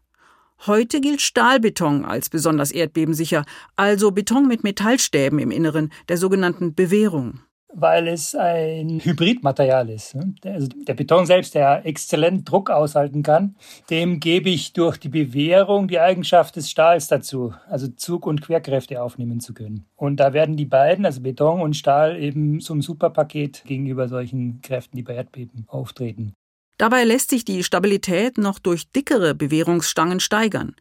Heute 0.67 1.00
gilt 1.00 1.23
Stahlbeton 1.23 2.05
als 2.05 2.29
besonders 2.29 2.71
erdbebensicher, 2.71 3.45
also 3.76 4.11
Beton 4.11 4.47
mit 4.47 4.62
Metallstäben 4.62 5.38
im 5.38 5.50
Inneren, 5.50 5.90
der 6.09 6.19
sogenannten 6.19 6.75
Bewehrung 6.75 7.40
weil 7.73 8.09
es 8.09 8.35
ein 8.35 9.00
Hybridmaterial 9.00 9.88
ist. 9.90 10.14
Ne? 10.14 10.35
Also 10.45 10.69
der 10.69 10.95
Beton 10.95 11.26
selbst, 11.26 11.55
der 11.55 11.87
exzellent 11.87 12.50
Druck 12.50 12.71
aushalten 12.71 13.23
kann, 13.23 13.57
dem 13.90 14.21
gebe 14.21 14.50
ich 14.50 14.73
durch 14.73 14.99
die 14.99 15.09
Bewährung 15.09 15.88
die 15.88 16.00
Eigenschaft 16.00 16.57
des 16.57 16.71
Stahls 16.71 17.09
dazu, 17.09 17.55
also 17.69 17.88
Zug- 17.88 18.26
und 18.26 18.43
Querkräfte 18.43 19.02
aufnehmen 19.02 19.40
zu 19.40 19.55
können. 19.55 19.87
Und 19.97 20.19
da 20.19 20.33
werden 20.33 20.57
die 20.57 20.67
beiden, 20.67 21.07
also 21.07 21.21
Beton 21.21 21.61
und 21.61 21.76
Stahl, 21.76 22.21
eben 22.21 22.61
zum 22.61 22.83
Superpaket 22.83 23.64
gegenüber 23.64 24.09
solchen 24.09 24.61
Kräften, 24.62 24.97
die 24.97 25.02
bei 25.02 25.14
Erdbeben 25.14 25.64
auftreten. 25.69 26.35
Dabei 26.80 27.04
lässt 27.04 27.28
sich 27.28 27.44
die 27.44 27.62
Stabilität 27.62 28.38
noch 28.38 28.58
durch 28.58 28.90
dickere 28.90 29.34
Bewährungsstangen 29.34 30.18
steigern. 30.18 30.75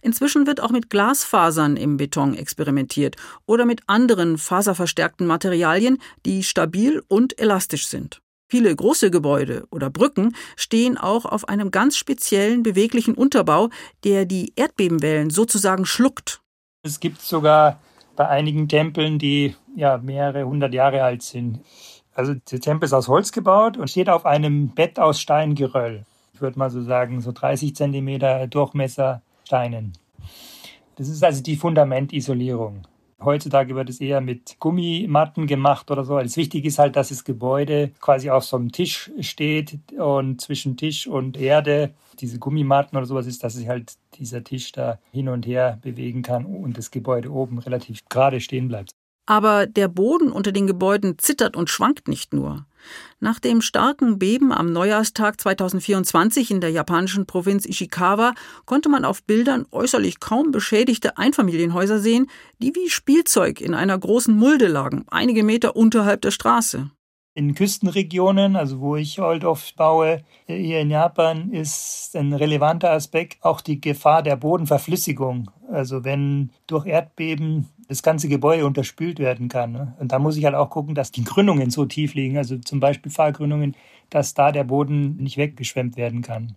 Inzwischen 0.00 0.46
wird 0.46 0.62
auch 0.62 0.70
mit 0.70 0.88
Glasfasern 0.88 1.76
im 1.76 1.98
Beton 1.98 2.32
experimentiert 2.32 3.16
oder 3.44 3.66
mit 3.66 3.82
anderen 3.86 4.38
faserverstärkten 4.38 5.26
Materialien, 5.26 5.98
die 6.24 6.42
stabil 6.42 7.02
und 7.06 7.38
elastisch 7.38 7.86
sind. 7.86 8.22
Viele 8.50 8.74
große 8.74 9.10
Gebäude 9.10 9.66
oder 9.70 9.90
Brücken 9.90 10.34
stehen 10.56 10.96
auch 10.96 11.26
auf 11.26 11.46
einem 11.50 11.70
ganz 11.70 11.98
speziellen 11.98 12.62
beweglichen 12.62 13.14
Unterbau, 13.14 13.68
der 14.04 14.24
die 14.24 14.54
Erdbebenwellen 14.56 15.28
sozusagen 15.28 15.84
schluckt. 15.84 16.40
Es 16.82 16.98
gibt 16.98 17.20
sogar 17.20 17.78
bei 18.16 18.26
einigen 18.26 18.68
Tempeln, 18.68 19.18
die 19.18 19.54
ja 19.76 19.98
mehrere 19.98 20.46
hundert 20.46 20.72
Jahre 20.72 21.02
alt 21.02 21.22
sind. 21.22 21.60
Also 22.14 22.34
der 22.34 22.60
Tempel 22.60 22.86
ist 22.86 22.92
aus 22.92 23.08
Holz 23.08 23.32
gebaut 23.32 23.76
und 23.76 23.88
steht 23.88 24.08
auf 24.08 24.26
einem 24.26 24.68
Bett 24.68 24.98
aus 24.98 25.20
Steingeröll. 25.20 26.04
Ich 26.34 26.40
würde 26.40 26.58
mal 26.58 26.70
so 26.70 26.82
sagen, 26.82 27.20
so 27.20 27.32
30 27.32 27.74
Zentimeter 27.74 28.46
Durchmesser 28.46 29.22
Steinen. 29.44 29.92
Das 30.96 31.08
ist 31.08 31.24
also 31.24 31.42
die 31.42 31.56
Fundamentisolierung. 31.56 32.82
Heutzutage 33.24 33.76
wird 33.76 33.88
es 33.88 34.00
eher 34.00 34.20
mit 34.20 34.56
Gummimatten 34.58 35.46
gemacht 35.46 35.90
oder 35.90 36.04
so. 36.04 36.18
Das 36.18 36.36
Wichtige 36.36 36.66
ist 36.66 36.78
halt, 36.78 36.96
dass 36.96 37.10
das 37.10 37.24
Gebäude 37.24 37.92
quasi 38.00 38.30
auf 38.30 38.44
so 38.44 38.56
einem 38.56 38.72
Tisch 38.72 39.12
steht 39.20 39.78
und 39.96 40.40
zwischen 40.40 40.76
Tisch 40.76 41.06
und 41.06 41.36
Erde 41.36 41.94
diese 42.18 42.38
Gummimatten 42.38 42.98
oder 42.98 43.06
sowas 43.06 43.26
ist, 43.26 43.44
dass 43.44 43.54
sich 43.54 43.68
halt 43.68 43.92
dieser 44.14 44.42
Tisch 44.42 44.72
da 44.72 44.98
hin 45.12 45.28
und 45.28 45.46
her 45.46 45.78
bewegen 45.82 46.22
kann 46.22 46.44
und 46.44 46.76
das 46.76 46.90
Gebäude 46.90 47.30
oben 47.30 47.58
relativ 47.58 48.00
gerade 48.08 48.40
stehen 48.40 48.68
bleibt. 48.68 48.90
Aber 49.26 49.66
der 49.66 49.88
Boden 49.88 50.32
unter 50.32 50.52
den 50.52 50.66
Gebäuden 50.66 51.18
zittert 51.18 51.56
und 51.56 51.70
schwankt 51.70 52.08
nicht 52.08 52.32
nur. 52.32 52.66
Nach 53.20 53.38
dem 53.38 53.60
starken 53.60 54.18
Beben 54.18 54.52
am 54.52 54.72
Neujahrstag 54.72 55.40
2024 55.40 56.50
in 56.50 56.60
der 56.60 56.70
japanischen 56.70 57.26
Provinz 57.26 57.64
Ishikawa 57.64 58.34
konnte 58.64 58.88
man 58.88 59.04
auf 59.04 59.22
Bildern 59.22 59.66
äußerlich 59.70 60.18
kaum 60.18 60.50
beschädigte 60.50 61.18
Einfamilienhäuser 61.18 62.00
sehen, 62.00 62.28
die 62.58 62.74
wie 62.74 62.90
Spielzeug 62.90 63.60
in 63.60 63.74
einer 63.74 63.96
großen 63.96 64.36
Mulde 64.36 64.66
lagen, 64.66 65.04
einige 65.10 65.44
Meter 65.44 65.76
unterhalb 65.76 66.22
der 66.22 66.32
Straße. 66.32 66.90
In 67.34 67.54
Küstenregionen, 67.54 68.56
also 68.56 68.80
wo 68.80 68.96
ich 68.96 69.18
halt 69.18 69.44
oft 69.44 69.74
baue, 69.76 70.22
hier 70.46 70.80
in 70.80 70.90
Japan, 70.90 71.50
ist 71.50 72.14
ein 72.14 72.34
relevanter 72.34 72.90
Aspekt 72.90 73.42
auch 73.42 73.62
die 73.62 73.80
Gefahr 73.80 74.22
der 74.22 74.36
Bodenverflüssigung. 74.36 75.50
Also 75.70 76.04
wenn 76.04 76.50
durch 76.66 76.84
Erdbeben 76.84 77.70
das 77.92 78.02
ganze 78.02 78.28
Gebäude 78.28 78.64
unterspült 78.64 79.18
werden 79.18 79.48
kann. 79.48 79.72
Ne? 79.72 79.96
Und 80.00 80.12
da 80.12 80.18
muss 80.18 80.36
ich 80.36 80.44
halt 80.44 80.54
auch 80.54 80.70
gucken, 80.70 80.94
dass 80.94 81.12
die 81.12 81.24
Gründungen 81.24 81.70
so 81.70 81.84
tief 81.84 82.14
liegen, 82.14 82.38
also 82.38 82.58
zum 82.58 82.80
Beispiel 82.80 83.12
Fahrgründungen, 83.12 83.76
dass 84.10 84.34
da 84.34 84.50
der 84.50 84.64
Boden 84.64 85.16
nicht 85.16 85.36
weggeschwemmt 85.36 85.96
werden 85.96 86.22
kann. 86.22 86.56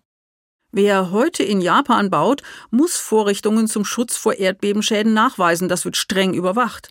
Wer 0.71 1.11
heute 1.11 1.43
in 1.43 1.61
Japan 1.61 2.09
baut, 2.09 2.41
muss 2.71 2.97
Vorrichtungen 2.97 3.67
zum 3.67 3.85
Schutz 3.85 4.17
vor 4.17 4.33
Erdbebenschäden 4.33 5.13
nachweisen. 5.13 5.69
Das 5.69 5.85
wird 5.85 5.97
streng 5.97 6.33
überwacht. 6.33 6.89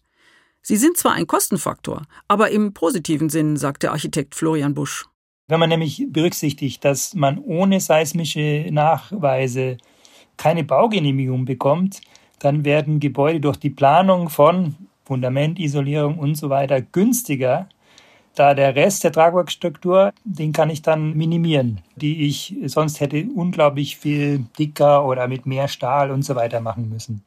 Sie 0.62 0.76
sind 0.76 0.96
zwar 0.96 1.12
ein 1.12 1.26
Kostenfaktor, 1.26 2.02
aber 2.28 2.50
im 2.50 2.72
positiven 2.72 3.28
Sinn, 3.28 3.56
sagt 3.56 3.82
der 3.82 3.92
Architekt 3.92 4.34
Florian 4.34 4.74
Busch. 4.74 5.06
Wenn 5.48 5.60
man 5.60 5.68
nämlich 5.68 6.06
berücksichtigt, 6.08 6.84
dass 6.84 7.14
man 7.14 7.38
ohne 7.38 7.80
seismische 7.80 8.66
Nachweise 8.70 9.76
keine 10.36 10.64
Baugenehmigung 10.64 11.44
bekommt, 11.44 12.00
dann 12.38 12.64
werden 12.64 13.00
Gebäude 13.00 13.40
durch 13.40 13.56
die 13.56 13.70
Planung 13.70 14.28
von 14.28 14.74
Fundamentisolierung 15.04 16.18
und 16.18 16.34
so 16.36 16.50
weiter 16.50 16.80
günstiger, 16.80 17.68
da 18.34 18.54
der 18.54 18.74
Rest 18.74 19.04
der 19.04 19.12
Tragwerkstruktur, 19.12 20.12
den 20.24 20.52
kann 20.52 20.70
ich 20.70 20.82
dann 20.82 21.16
minimieren, 21.16 21.80
die 21.94 22.26
ich 22.26 22.56
sonst 22.64 23.00
hätte 23.00 23.26
unglaublich 23.34 23.96
viel 23.96 24.44
dicker 24.58 25.06
oder 25.06 25.28
mit 25.28 25.46
mehr 25.46 25.68
Stahl 25.68 26.10
und 26.10 26.22
so 26.22 26.34
weiter 26.34 26.60
machen 26.60 26.88
müssen. 26.88 27.22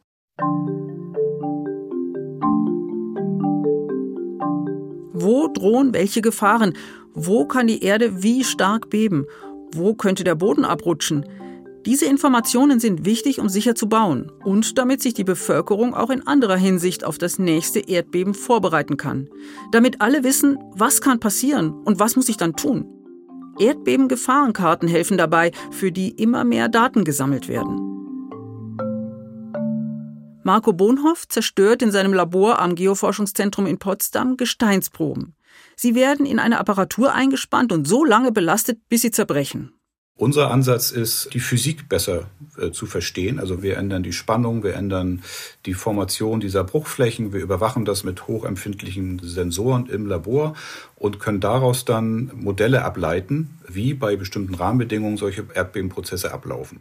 Wo 5.14 5.48
drohen 5.48 5.94
welche 5.94 6.22
Gefahren? 6.22 6.74
Wo 7.14 7.46
kann 7.46 7.68
die 7.68 7.84
Erde 7.84 8.22
wie 8.22 8.44
stark 8.44 8.90
beben? 8.90 9.26
Wo 9.74 9.96
könnte 9.96 10.24
der 10.24 10.36
Boden 10.36 10.66
abrutschen? 10.66 11.26
Diese 11.88 12.06
Informationen 12.06 12.82
sind 12.82 13.06
wichtig, 13.06 13.40
um 13.40 13.48
sicher 13.48 13.74
zu 13.74 13.88
bauen 13.88 14.30
und 14.44 14.78
damit 14.78 15.02
sich 15.02 15.14
die 15.14 15.24
Bevölkerung 15.24 15.96
auch 15.96 16.10
in 16.10 16.28
anderer 16.28 16.58
Hinsicht 16.58 17.06
auf 17.06 17.18
das 17.18 17.40
nächste 17.40 17.80
Erdbeben 17.80 18.34
vorbereiten 18.34 18.98
kann. 18.98 19.30
Damit 19.72 20.02
alle 20.02 20.26
wissen, 20.26 20.58
was 20.76 21.00
kann 21.00 21.22
passieren 21.22 21.72
und 21.72 21.98
was 21.98 22.18
muss 22.18 22.28
ich 22.28 22.36
dann 22.36 22.58
tun. 22.58 22.86
Erdbeben-Gefahrenkarten 23.58 24.90
helfen 24.90 25.18
dabei, 25.18 25.54
für 25.72 25.94
die 25.94 26.10
immer 26.10 26.44
mehr 26.44 26.68
Daten 26.68 27.06
gesammelt 27.06 27.48
werden. 27.48 27.80
Marco 30.44 30.74
Bonhoff 30.74 31.26
zerstört 31.30 31.82
in 31.82 31.92
seinem 31.92 32.12
Labor 32.12 32.60
am 32.60 32.76
Geoforschungszentrum 32.76 33.66
in 33.66 33.80
Potsdam 33.80 34.36
Gesteinsproben. 34.36 35.38
Sie 35.78 35.96
werden 35.96 36.26
in 36.26 36.40
eine 36.40 36.60
Apparatur 36.60 37.14
eingespannt 37.14 37.72
und 37.72 37.88
so 37.88 38.04
lange 38.04 38.34
belastet, 38.34 38.78
bis 38.90 39.04
sie 39.04 39.12
zerbrechen. 39.12 39.77
Unser 40.20 40.50
Ansatz 40.50 40.90
ist, 40.90 41.32
die 41.36 41.40
Physik 41.40 41.88
besser 41.90 42.28
äh, 42.58 42.72
zu 42.72 42.88
verstehen. 42.88 43.40
Also 43.40 43.62
wir 43.62 43.78
ändern 43.78 44.02
die 44.02 44.14
Spannung, 44.14 44.64
wir 44.64 44.74
ändern 44.74 45.22
die 45.68 45.76
Formation 45.76 46.40
dieser 46.40 46.64
Bruchflächen, 46.64 47.34
wir 47.34 47.40
überwachen 47.40 47.86
das 47.86 48.04
mit 48.04 48.28
hochempfindlichen 48.28 49.20
Sensoren 49.22 49.86
im 49.86 50.08
Labor 50.08 50.56
und 50.96 51.20
können 51.20 51.40
daraus 51.40 51.86
dann 51.86 52.32
Modelle 52.34 52.84
ableiten, 52.84 53.60
wie 53.68 53.94
bei 53.94 54.16
bestimmten 54.16 54.56
Rahmenbedingungen 54.56 55.18
solche 55.18 55.46
Erdbebenprozesse 55.54 56.34
ablaufen. 56.34 56.80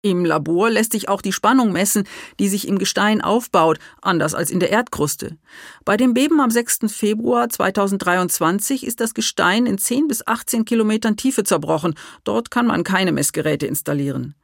Im 0.00 0.24
Labor 0.24 0.70
lässt 0.70 0.92
sich 0.92 1.08
auch 1.08 1.20
die 1.20 1.32
Spannung 1.32 1.72
messen, 1.72 2.04
die 2.38 2.48
sich 2.48 2.68
im 2.68 2.78
Gestein 2.78 3.20
aufbaut, 3.20 3.80
anders 4.00 4.32
als 4.32 4.48
in 4.48 4.60
der 4.60 4.70
Erdkruste. 4.70 5.36
Bei 5.84 5.96
dem 5.96 6.14
Beben 6.14 6.40
am 6.40 6.52
6. 6.52 6.80
Februar 6.86 7.48
2023 7.48 8.86
ist 8.86 9.00
das 9.00 9.12
Gestein 9.12 9.66
in 9.66 9.76
10 9.76 10.06
bis 10.06 10.24
18 10.24 10.64
Kilometern 10.64 11.16
Tiefe 11.16 11.42
zerbrochen. 11.42 11.96
Dort 12.22 12.52
kann 12.52 12.68
man 12.68 12.84
keine 12.84 13.10
Messgeräte 13.10 13.66
installieren. 13.66 14.36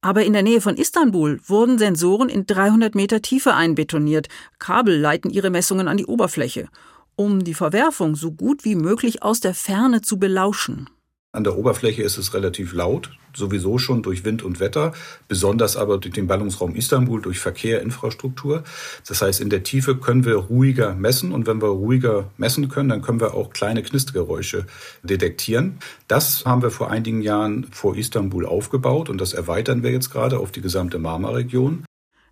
Aber 0.00 0.24
in 0.24 0.32
der 0.32 0.42
Nähe 0.42 0.62
von 0.62 0.78
Istanbul 0.78 1.40
wurden 1.44 1.76
Sensoren 1.76 2.30
in 2.30 2.46
300 2.46 2.94
Meter 2.94 3.20
Tiefe 3.20 3.52
einbetoniert. 3.52 4.28
Kabel 4.58 4.98
leiten 4.98 5.30
ihre 5.30 5.50
Messungen 5.50 5.88
an 5.88 5.98
die 5.98 6.06
Oberfläche, 6.06 6.68
um 7.16 7.44
die 7.44 7.54
Verwerfung 7.54 8.14
so 8.14 8.32
gut 8.32 8.64
wie 8.64 8.76
möglich 8.76 9.22
aus 9.22 9.40
der 9.40 9.52
Ferne 9.52 10.00
zu 10.00 10.18
belauschen. 10.18 10.88
An 11.36 11.44
der 11.44 11.58
Oberfläche 11.58 12.02
ist 12.02 12.16
es 12.16 12.32
relativ 12.32 12.72
laut, 12.72 13.10
sowieso 13.34 13.76
schon 13.76 14.02
durch 14.02 14.24
Wind 14.24 14.42
und 14.42 14.58
Wetter, 14.58 14.92
besonders 15.28 15.76
aber 15.76 15.98
durch 15.98 16.14
den 16.14 16.26
Ballungsraum 16.26 16.74
Istanbul, 16.74 17.20
durch 17.20 17.40
Verkehr, 17.40 17.82
Infrastruktur. 17.82 18.64
Das 19.06 19.20
heißt, 19.20 19.42
in 19.42 19.50
der 19.50 19.62
Tiefe 19.62 19.96
können 19.96 20.24
wir 20.24 20.36
ruhiger 20.36 20.94
messen 20.94 21.32
und 21.32 21.46
wenn 21.46 21.60
wir 21.60 21.68
ruhiger 21.68 22.30
messen 22.38 22.70
können, 22.70 22.88
dann 22.88 23.02
können 23.02 23.20
wir 23.20 23.34
auch 23.34 23.50
kleine 23.50 23.82
Knistgeräusche 23.82 24.64
detektieren. 25.02 25.78
Das 26.08 26.46
haben 26.46 26.62
wir 26.62 26.70
vor 26.70 26.90
einigen 26.90 27.20
Jahren 27.20 27.66
vor 27.70 27.98
Istanbul 27.98 28.46
aufgebaut 28.46 29.10
und 29.10 29.20
das 29.20 29.34
erweitern 29.34 29.82
wir 29.82 29.90
jetzt 29.90 30.10
gerade 30.10 30.38
auf 30.38 30.52
die 30.52 30.62
gesamte 30.62 30.98
Marmara-Region. 30.98 31.84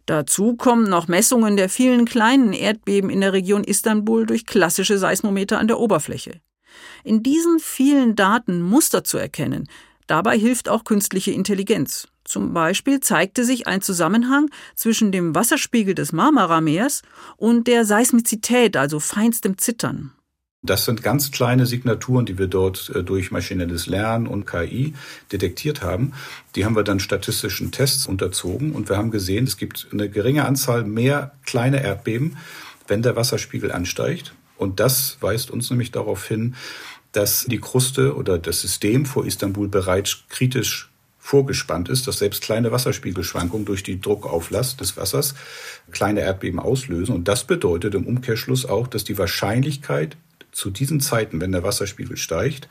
Dazu 0.06 0.56
kommen 0.56 0.88
noch 0.88 1.08
Messungen 1.08 1.58
der 1.58 1.68
vielen 1.68 2.06
kleinen 2.06 2.54
Erdbeben 2.54 3.10
in 3.10 3.20
der 3.20 3.34
Region 3.34 3.64
Istanbul 3.64 4.24
durch 4.24 4.46
klassische 4.46 4.96
Seismometer 4.96 5.58
an 5.58 5.68
der 5.68 5.78
Oberfläche. 5.78 6.40
In 7.04 7.22
diesen 7.22 7.58
vielen 7.58 8.16
Daten 8.16 8.62
Muster 8.62 9.04
zu 9.04 9.18
erkennen, 9.18 9.68
dabei 10.06 10.38
hilft 10.38 10.68
auch 10.68 10.84
künstliche 10.84 11.30
Intelligenz. 11.30 12.08
Zum 12.24 12.54
Beispiel 12.54 13.00
zeigte 13.00 13.44
sich 13.44 13.66
ein 13.66 13.82
Zusammenhang 13.82 14.50
zwischen 14.74 15.12
dem 15.12 15.34
Wasserspiegel 15.34 15.94
des 15.94 16.12
Marmarameers 16.12 17.02
und 17.36 17.66
der 17.66 17.84
Seismizität, 17.84 18.76
also 18.76 18.98
feinstem 18.98 19.58
Zittern. 19.58 20.12
Das 20.64 20.86
sind 20.86 21.02
ganz 21.02 21.30
kleine 21.30 21.66
Signaturen, 21.66 22.24
die 22.24 22.38
wir 22.38 22.46
dort 22.46 22.90
äh, 22.94 23.04
durch 23.04 23.30
maschinelles 23.30 23.86
Lernen 23.86 24.26
und 24.26 24.46
KI 24.46 24.94
detektiert 25.30 25.82
haben. 25.82 26.12
Die 26.56 26.64
haben 26.64 26.74
wir 26.74 26.84
dann 26.84 27.00
statistischen 27.00 27.70
Tests 27.70 28.06
unterzogen 28.06 28.72
und 28.72 28.88
wir 28.88 28.96
haben 28.96 29.10
gesehen, 29.10 29.44
es 29.44 29.58
gibt 29.58 29.88
eine 29.92 30.08
geringe 30.08 30.46
Anzahl 30.46 30.84
mehr 30.84 31.32
kleine 31.44 31.82
Erdbeben, 31.84 32.38
wenn 32.88 33.02
der 33.02 33.14
Wasserspiegel 33.14 33.72
ansteigt. 33.72 34.34
Und 34.56 34.80
das 34.80 35.18
weist 35.20 35.50
uns 35.50 35.70
nämlich 35.70 35.90
darauf 35.90 36.26
hin, 36.26 36.54
dass 37.12 37.44
die 37.44 37.60
Kruste 37.60 38.16
oder 38.16 38.38
das 38.38 38.60
System 38.60 39.06
vor 39.06 39.24
Istanbul 39.24 39.68
bereits 39.68 40.24
kritisch 40.28 40.90
vorgespannt 41.18 41.88
ist, 41.88 42.06
dass 42.06 42.18
selbst 42.18 42.42
kleine 42.42 42.70
Wasserspiegelschwankungen 42.70 43.64
durch 43.64 43.82
die 43.82 44.00
Druckauflast 44.00 44.80
des 44.80 44.96
Wassers 44.96 45.34
kleine 45.90 46.20
Erdbeben 46.20 46.60
auslösen. 46.60 47.14
Und 47.14 47.28
das 47.28 47.44
bedeutet 47.44 47.94
im 47.94 48.06
Umkehrschluss 48.06 48.66
auch, 48.66 48.88
dass 48.88 49.04
die 49.04 49.16
Wahrscheinlichkeit 49.16 50.18
zu 50.52 50.70
diesen 50.70 51.00
Zeiten, 51.00 51.40
wenn 51.40 51.52
der 51.52 51.62
Wasserspiegel 51.62 52.16
steigt, 52.16 52.68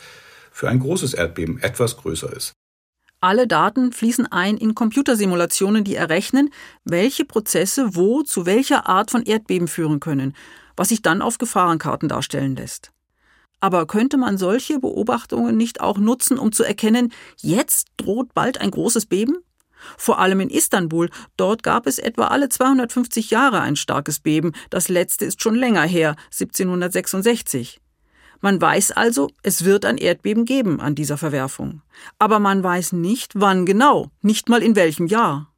für 0.51 0.69
ein 0.69 0.79
großes 0.79 1.15
Erdbeben 1.15 1.59
etwas 1.63 1.97
größer 1.97 2.31
ist. 2.31 2.53
Alle 3.21 3.47
Daten 3.47 3.91
fließen 3.91 4.31
ein 4.31 4.57
in 4.57 4.75
Computersimulationen, 4.75 5.83
die 5.83 5.95
errechnen, 5.95 6.51
welche 6.83 7.25
Prozesse 7.25 7.95
wo 7.95 8.21
zu 8.21 8.45
welcher 8.45 8.87
Art 8.87 9.09
von 9.09 9.23
Erdbeben 9.23 9.67
führen 9.67 9.99
können 9.99 10.35
was 10.75 10.89
sich 10.89 11.01
dann 11.01 11.21
auf 11.21 11.37
Gefahrenkarten 11.37 12.09
darstellen 12.09 12.55
lässt. 12.55 12.91
Aber 13.59 13.85
könnte 13.85 14.17
man 14.17 14.37
solche 14.37 14.79
Beobachtungen 14.79 15.55
nicht 15.55 15.79
auch 15.79 15.97
nutzen, 15.97 16.37
um 16.37 16.51
zu 16.51 16.63
erkennen, 16.63 17.13
jetzt 17.37 17.87
droht 17.97 18.33
bald 18.33 18.59
ein 18.59 18.71
großes 18.71 19.05
Beben? 19.05 19.37
Vor 19.97 20.19
allem 20.19 20.39
in 20.39 20.49
Istanbul, 20.49 21.09
dort 21.37 21.63
gab 21.63 21.87
es 21.87 21.99
etwa 21.99 22.27
alle 22.27 22.49
250 22.49 23.31
Jahre 23.31 23.61
ein 23.61 23.75
starkes 23.75 24.19
Beben, 24.19 24.53
das 24.69 24.89
letzte 24.89 25.25
ist 25.25 25.41
schon 25.41 25.55
länger 25.55 25.83
her, 25.83 26.15
1766. 26.31 27.79
Man 28.41 28.59
weiß 28.59 28.91
also, 28.91 29.29
es 29.41 29.63
wird 29.63 29.85
ein 29.85 29.97
Erdbeben 29.97 30.43
geben 30.43 30.81
an 30.81 30.95
dieser 30.95 31.17
Verwerfung. 31.17 31.81
Aber 32.19 32.39
man 32.39 32.61
weiß 32.61 32.91
nicht, 32.91 33.31
wann 33.35 33.65
genau, 33.65 34.11
nicht 34.21 34.49
mal 34.49 34.61
in 34.61 34.75
welchem 34.75 35.07
Jahr. 35.07 35.52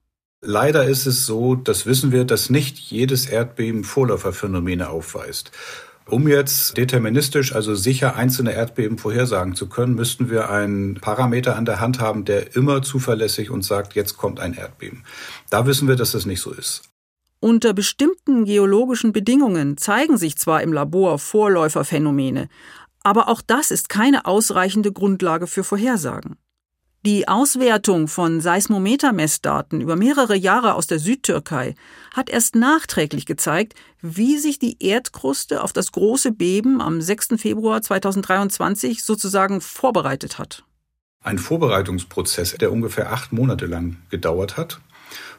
Leider 0.47 0.85
ist 0.85 1.07
es 1.07 1.25
so, 1.25 1.55
das 1.55 1.87
wissen 1.87 2.11
wir, 2.11 2.23
dass 2.23 2.51
nicht 2.51 2.77
jedes 2.77 3.25
Erdbeben 3.25 3.83
Vorläuferphänomene 3.83 4.89
aufweist. 4.89 5.51
Um 6.07 6.27
jetzt 6.27 6.77
deterministisch, 6.77 7.55
also 7.55 7.73
sicher 7.73 8.15
einzelne 8.15 8.53
Erdbeben 8.53 8.99
vorhersagen 8.99 9.55
zu 9.55 9.67
können, 9.67 9.95
müssten 9.95 10.29
wir 10.29 10.51
einen 10.51 11.01
Parameter 11.01 11.55
an 11.55 11.65
der 11.65 11.79
Hand 11.79 11.99
haben, 11.99 12.25
der 12.25 12.55
immer 12.55 12.83
zuverlässig 12.83 13.49
uns 13.49 13.65
sagt, 13.65 13.95
jetzt 13.95 14.17
kommt 14.17 14.39
ein 14.39 14.53
Erdbeben. 14.53 15.03
Da 15.49 15.65
wissen 15.65 15.87
wir, 15.87 15.95
dass 15.95 16.11
das 16.11 16.27
nicht 16.27 16.41
so 16.41 16.51
ist. 16.51 16.83
Unter 17.39 17.73
bestimmten 17.73 18.45
geologischen 18.45 19.13
Bedingungen 19.13 19.77
zeigen 19.77 20.19
sich 20.19 20.37
zwar 20.37 20.61
im 20.61 20.73
Labor 20.73 21.17
Vorläuferphänomene, 21.17 22.49
aber 23.01 23.29
auch 23.29 23.41
das 23.41 23.71
ist 23.71 23.89
keine 23.89 24.25
ausreichende 24.25 24.91
Grundlage 24.91 25.47
für 25.47 25.63
Vorhersagen. 25.63 26.37
Die 27.05 27.27
Auswertung 27.27 28.07
von 28.07 28.41
Seismometermessdaten 28.41 29.79
über 29.79 29.95
mehrere 29.95 30.35
Jahre 30.35 30.73
aus 30.73 30.87
der 30.87 30.97
Südtürkei 30.97 31.75
hat 32.11 32.31
erst 32.31 32.55
nachträglich 32.55 33.27
gezeigt, 33.27 33.75
wie 34.01 34.39
sich 34.39 34.57
die 34.57 34.77
Erdkruste 34.79 35.63
auf 35.63 35.71
das 35.71 35.91
große 35.91 36.31
Beben 36.31 36.81
am 36.81 37.01
6. 37.01 37.35
Februar 37.37 37.83
2023 37.83 39.03
sozusagen 39.03 39.61
vorbereitet 39.61 40.39
hat. 40.39 40.63
Ein 41.21 41.37
Vorbereitungsprozess, 41.37 42.55
der 42.55 42.71
ungefähr 42.71 43.11
acht 43.11 43.31
Monate 43.31 43.67
lang 43.67 43.97
gedauert 44.09 44.57
hat. 44.57 44.79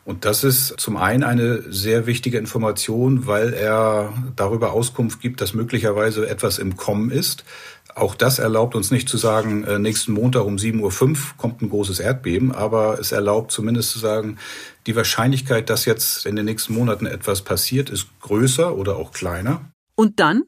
Und 0.07 0.25
das 0.25 0.45
ist 0.45 0.79
zum 0.79 0.97
einen 0.97 1.25
eine 1.25 1.65
sehr 1.69 2.07
wichtige 2.07 2.39
Information, 2.39 3.27
weil 3.27 3.53
er 3.53 4.13
darüber 4.37 4.73
Auskunft 4.73 5.21
gibt, 5.21 5.41
dass 5.41 5.53
möglicherweise 5.53 6.29
etwas 6.29 6.59
im 6.59 6.77
Kommen 6.77 7.11
ist. 7.11 7.45
Auch 7.93 8.15
das 8.15 8.39
erlaubt 8.39 8.77
uns 8.77 8.93
nicht 8.93 9.09
zu 9.09 9.17
sagen, 9.17 9.65
äh, 9.65 9.81
nächsten 9.81 10.13
Montag 10.13 10.45
um 10.45 10.57
7.05 10.57 10.81
Uhr 10.81 11.17
kommt 11.37 11.61
ein 11.61 11.71
großes 11.71 11.99
Erdbeben, 11.99 12.53
aber 12.53 13.01
es 13.01 13.11
erlaubt 13.11 13.51
zumindest 13.51 13.91
zu 13.91 13.99
sagen, 13.99 14.39
die 14.87 14.95
Wahrscheinlichkeit, 14.95 15.71
dass 15.71 15.87
jetzt 15.87 16.25
in 16.25 16.37
den 16.37 16.45
nächsten 16.45 16.75
Monaten 16.75 17.07
etwas 17.07 17.43
passiert, 17.43 17.91
ist 17.91 18.07
größer 18.21 18.77
oder 18.77 18.97
auch 18.97 19.11
kleiner. 19.11 19.73
Und 19.97 20.21
dann? 20.21 20.45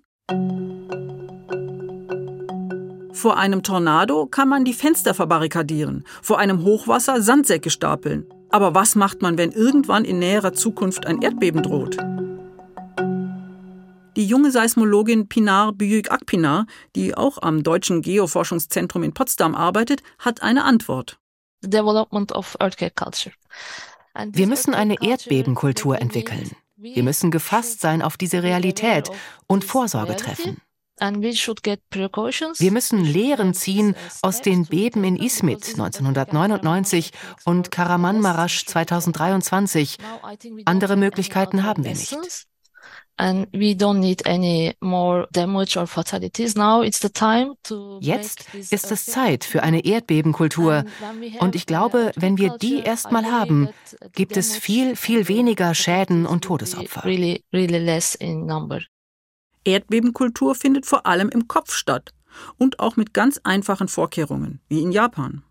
Vor 3.13 3.39
einem 3.39 3.65
Tornado 3.65 4.27
kann 4.27 4.49
man 4.49 4.65
die 4.65 4.75
Fenster 4.75 5.15
verbarrikadieren, 5.15 6.05
vor 6.23 6.39
einem 6.39 6.63
Hochwasser 6.63 7.21
Sandsäcke 7.21 7.71
stapeln. 7.71 8.25
Aber 8.51 8.75
was 8.75 8.95
macht 8.95 9.23
man, 9.23 9.37
wenn 9.39 9.53
irgendwann 9.53 10.05
in 10.05 10.19
näherer 10.19 10.53
Zukunft 10.53 11.07
ein 11.07 11.21
Erdbeben 11.23 11.63
droht? 11.63 11.97
Die 14.17 14.27
junge 14.27 14.51
Seismologin 14.51 15.29
Pinar 15.29 15.73
Büyük 15.73 16.11
Akpinar, 16.11 16.67
die 16.97 17.15
auch 17.15 17.41
am 17.41 17.63
Deutschen 17.63 18.03
Geoforschungszentrum 18.03 19.05
in 19.05 19.15
Potsdam 19.15 19.55
arbeitet, 19.55 20.03
hat 20.19 20.43
eine 20.43 20.65
Antwort. 20.65 21.21
Wir 24.33 24.47
müssen 24.47 24.75
eine 24.75 24.97
Erdbebenkultur 25.01 26.01
entwickeln. 26.01 26.51
Wir 26.77 27.03
müssen 27.03 27.31
gefasst 27.31 27.81
sein 27.81 28.03
auf 28.03 28.17
diese 28.17 28.43
Realität 28.43 29.11
und 29.47 29.65
Vorsorge 29.65 30.17
treffen. 30.17 30.61
Wir 32.59 32.73
müssen 32.73 33.05
Lehren 33.05 33.55
ziehen 33.55 33.95
aus 34.23 34.43
den 34.43 34.67
Beben 34.67 35.05
in 35.05 35.17
Izmit 35.17 35.67
1999 35.69 37.13
und 37.45 37.71
Karamanmaraş 37.71 38.67
2023. 38.67 39.99
Andere 40.65 40.97
Möglichkeiten 40.97 41.65
haben 41.65 41.85
wir 41.85 41.93
nicht 41.93 42.17
Jetzt 48.01 48.55
ist 48.55 48.93
es 48.93 49.07
Zeit 49.07 49.45
für 49.45 49.63
eine 49.63 49.85
Erdbebenkultur. 49.85 50.85
Und 51.41 51.55
ich 51.57 51.67
glaube, 51.67 52.13
wenn 52.17 52.39
wir 52.39 52.57
die 52.59 52.79
erstmal 52.79 53.27
haben, 53.27 53.71
gibt 54.13 54.37
es 54.37 54.57
viel, 54.57 54.95
viel 54.95 55.27
weniger 55.29 55.75
Schäden 55.75 56.27
und 56.27 56.45
Todesopfer. 56.45 57.05
Erdbebenkultur 59.65 60.55
findet 60.55 60.87
vor 60.87 61.07
allem 61.07 61.29
im 61.29 61.49
Kopf 61.49 61.73
statt 61.73 62.13
und 62.57 62.81
auch 62.81 62.97
mit 62.97 63.15
ganz 63.15 63.41
einfachen 63.45 63.89
Vorkehrungen, 63.89 64.61
wie 64.69 64.83
in 64.83 64.93
Japan. 64.93 65.43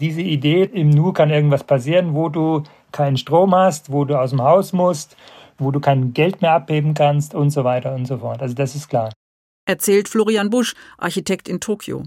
Diese 0.00 0.22
Idee, 0.22 0.64
im 0.64 0.90
Nu 0.90 1.12
kann 1.12 1.30
irgendwas 1.30 1.64
passieren, 1.64 2.14
wo 2.14 2.28
du 2.28 2.64
keinen 2.92 3.16
Strom 3.16 3.54
hast, 3.54 3.92
wo 3.92 4.04
du 4.04 4.18
aus 4.18 4.30
dem 4.30 4.42
Haus 4.42 4.72
musst 4.72 5.16
wo 5.58 5.70
du 5.70 5.80
kein 5.80 6.12
Geld 6.12 6.42
mehr 6.42 6.52
abheben 6.52 6.94
kannst 6.94 7.34
und 7.34 7.50
so 7.50 7.64
weiter 7.64 7.94
und 7.94 8.06
so 8.06 8.18
fort. 8.18 8.42
Also 8.42 8.54
das 8.54 8.74
ist 8.74 8.88
klar. 8.88 9.12
Erzählt 9.66 10.08
Florian 10.08 10.50
Busch, 10.50 10.74
Architekt 10.98 11.48
in 11.48 11.60
Tokio. 11.60 12.04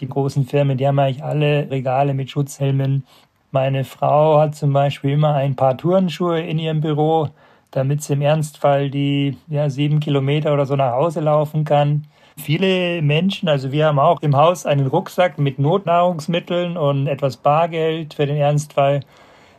Die 0.00 0.08
großen 0.08 0.46
Firmen, 0.46 0.76
die 0.76 0.86
haben 0.86 0.98
eigentlich 0.98 1.24
alle 1.24 1.70
Regale 1.70 2.14
mit 2.14 2.30
Schutzhelmen. 2.30 3.04
Meine 3.50 3.84
Frau 3.84 4.38
hat 4.38 4.54
zum 4.54 4.72
Beispiel 4.72 5.12
immer 5.12 5.34
ein 5.34 5.56
paar 5.56 5.76
Turnschuhe 5.76 6.40
in 6.40 6.58
ihrem 6.58 6.80
Büro, 6.80 7.30
damit 7.76 8.02
sie 8.02 8.14
im 8.14 8.22
Ernstfall 8.22 8.88
die 8.90 9.36
ja, 9.48 9.68
sieben 9.68 10.00
Kilometer 10.00 10.54
oder 10.54 10.64
so 10.64 10.76
nach 10.76 10.92
Hause 10.92 11.20
laufen 11.20 11.64
kann. 11.64 12.06
Viele 12.38 13.02
Menschen, 13.02 13.48
also 13.48 13.70
wir 13.70 13.86
haben 13.86 13.98
auch 13.98 14.22
im 14.22 14.34
Haus 14.34 14.64
einen 14.64 14.86
Rucksack 14.86 15.38
mit 15.38 15.58
Notnahrungsmitteln 15.58 16.76
und 16.76 17.06
etwas 17.06 17.36
Bargeld 17.36 18.14
für 18.14 18.26
den 18.26 18.36
Ernstfall. 18.36 19.00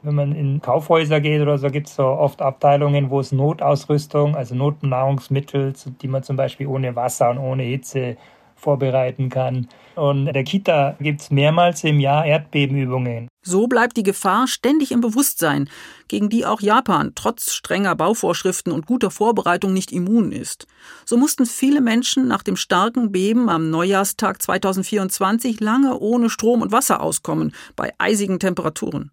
Wenn 0.02 0.16
man 0.16 0.32
in 0.34 0.62
Kaufhäuser 0.62 1.22
geht 1.22 1.42
oder 1.42 1.58
so, 1.58 1.70
gibt 1.70 1.88
es 1.88 1.96
so 1.96 2.06
oft 2.06 2.42
Abteilungen, 2.42 3.10
wo 3.10 3.20
es 3.20 3.32
Notausrüstung, 3.32 4.36
also 4.36 4.56
Notnahrungsmittel, 4.56 5.74
die 6.02 6.08
man 6.08 6.24
zum 6.24 6.38
Beispiel 6.38 6.68
ohne 6.68 6.96
Wasser 6.96 7.30
und 7.30 7.38
ohne 7.38 7.64
Hitze 7.64 8.18
vorbereiten 8.56 9.30
kann. 9.30 9.68
Und 9.98 10.28
in 10.28 10.34
der 10.34 10.44
Kita 10.44 10.96
gibt 11.00 11.22
es 11.22 11.32
mehrmals 11.32 11.84
im 11.84 12.00
Jahr 12.00 12.24
Erdbebenübungen. 12.24 13.28
So 13.42 13.66
bleibt 13.66 13.98
die 13.98 14.04
Gefahr 14.04 14.48
ständig 14.48 14.92
im 14.92 15.02
Bewusstsein, 15.02 15.70
gegen 16.08 16.30
die 16.30 16.46
auch 16.46 16.62
Japan 16.62 17.14
trotz 17.16 17.52
strenger 17.54 17.96
Bauvorschriften 17.96 18.72
und 18.72 18.86
guter 18.86 19.10
Vorbereitung 19.10 19.74
nicht 19.74 19.92
immun 19.92 20.32
ist. 20.32 20.68
So 21.04 21.18
mussten 21.18 21.48
viele 21.48 21.82
Menschen 21.82 22.28
nach 22.28 22.44
dem 22.44 22.58
starken 22.58 23.12
Beben 23.12 23.50
am 23.50 23.72
Neujahrstag 23.72 24.40
2024 24.40 25.60
lange 25.62 25.98
ohne 25.98 26.30
Strom 26.30 26.62
und 26.62 26.72
Wasser 26.72 27.02
auskommen, 27.02 27.56
bei 27.76 27.92
eisigen 27.98 28.40
Temperaturen. 28.40 29.12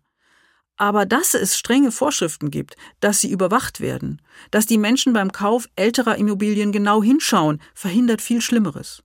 Aber 0.76 1.06
dass 1.06 1.32
es 1.32 1.56
strenge 1.56 1.92
Vorschriften 1.92 2.50
gibt, 2.50 2.76
dass 3.00 3.20
sie 3.20 3.30
überwacht 3.30 3.80
werden, 3.80 4.20
dass 4.50 4.66
die 4.66 4.78
Menschen 4.78 5.14
beim 5.14 5.32
Kauf 5.32 5.66
älterer 5.76 6.16
Immobilien 6.16 6.72
genau 6.72 7.02
hinschauen, 7.02 7.62
verhindert 7.74 8.20
viel 8.20 8.42
Schlimmeres. 8.42 9.02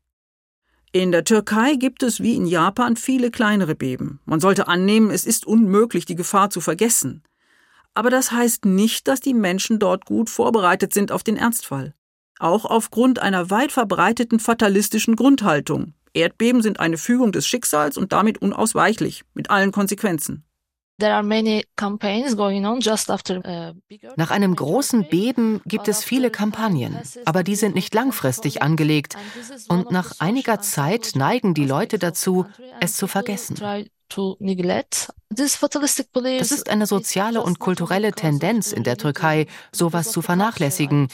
In 0.91 1.11
der 1.11 1.23
Türkei 1.23 1.75
gibt 1.75 2.01
es 2.01 2.19
wie 2.19 2.35
in 2.35 2.47
Japan 2.47 2.95
viele 2.95 3.29
kleinere 3.29 3.75
Beben. 3.75 4.19
Man 4.25 4.39
sollte 4.39 4.67
annehmen, 4.67 5.11
es 5.11 5.23
ist 5.23 5.45
unmöglich, 5.45 6.05
die 6.05 6.15
Gefahr 6.15 6.49
zu 6.49 6.61
vergessen. 6.61 7.21
Aber 7.93 8.09
das 8.09 8.31
heißt 8.31 8.65
nicht, 8.65 9.07
dass 9.07 9.19
die 9.19 9.35
Menschen 9.35 9.77
dort 9.77 10.05
gut 10.05 10.31
vorbereitet 10.31 10.91
sind 10.91 11.11
auf 11.11 11.23
den 11.23 11.37
Ernstfall. 11.37 11.93
Auch 12.39 12.65
aufgrund 12.65 13.19
einer 13.19 13.51
weit 13.51 13.71
verbreiteten 13.71 14.39
fatalistischen 14.39 15.15
Grundhaltung. 15.15 15.93
Erdbeben 16.13 16.63
sind 16.63 16.79
eine 16.79 16.97
Fügung 16.97 17.31
des 17.31 17.45
Schicksals 17.45 17.95
und 17.95 18.11
damit 18.11 18.41
unausweichlich, 18.41 19.25
mit 19.35 19.51
allen 19.51 19.71
Konsequenzen. 19.71 20.43
Uh, 21.01 21.23
Nach 24.17 24.31
einem 24.31 24.55
großen 24.55 25.07
Beben 25.07 25.61
gibt 25.65 25.87
es 25.87 26.03
viele 26.03 26.29
Kampagnen, 26.29 26.97
aber 27.25 27.43
die 27.43 27.55
sind 27.55 27.75
nicht 27.75 27.93
langfristig 27.93 28.61
angelegt 28.61 29.15
und 29.69 29.91
nach 29.91 30.19
einiger 30.19 30.59
Zeit 30.59 31.11
neigen 31.15 31.53
die 31.53 31.65
Leute 31.65 31.99
dazu, 31.99 32.45
es 32.81 32.93
zu 32.93 33.07
vergessen. 33.07 33.57
Das 35.29 36.51
ist 36.51 36.69
eine 36.69 36.87
soziale 36.87 37.43
und 37.43 37.59
kulturelle 37.59 38.11
Tendenz 38.11 38.71
in 38.71 38.83
der 38.83 38.97
Türkei, 38.97 39.45
sowas 39.71 40.11
zu 40.11 40.21
vernachlässigen. 40.21 41.07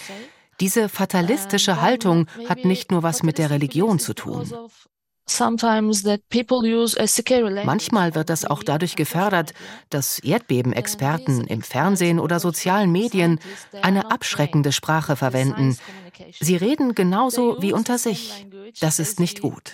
Diese 0.62 0.88
fatalistische 0.88 1.82
Haltung 1.82 2.28
hat 2.48 2.64
nicht 2.64 2.92
nur 2.92 3.04
was 3.04 3.24
mit 3.24 3.38
der 3.38 3.50
Religion 3.50 4.00
zu 4.00 4.14
tun. 4.14 4.50
Manchmal 7.66 8.14
wird 8.16 8.30
das 8.30 8.46
auch 8.46 8.62
dadurch 8.62 8.96
gefördert, 8.96 9.54
dass 9.90 10.20
Erdbebenexperten 10.20 11.48
im 11.48 11.62
Fernsehen 11.62 12.20
oder 12.20 12.40
sozialen 12.40 12.92
Medien 12.92 13.40
eine 13.82 14.12
abschreckende 14.12 14.72
Sprache 14.72 15.16
verwenden. 15.16 15.78
Sie 16.40 16.56
reden 16.56 16.94
genauso 16.94 17.62
wie 17.62 17.74
unter 17.74 17.98
sich. 17.98 18.46
Das 18.80 19.00
ist 19.00 19.20
nicht 19.20 19.42
gut. 19.42 19.72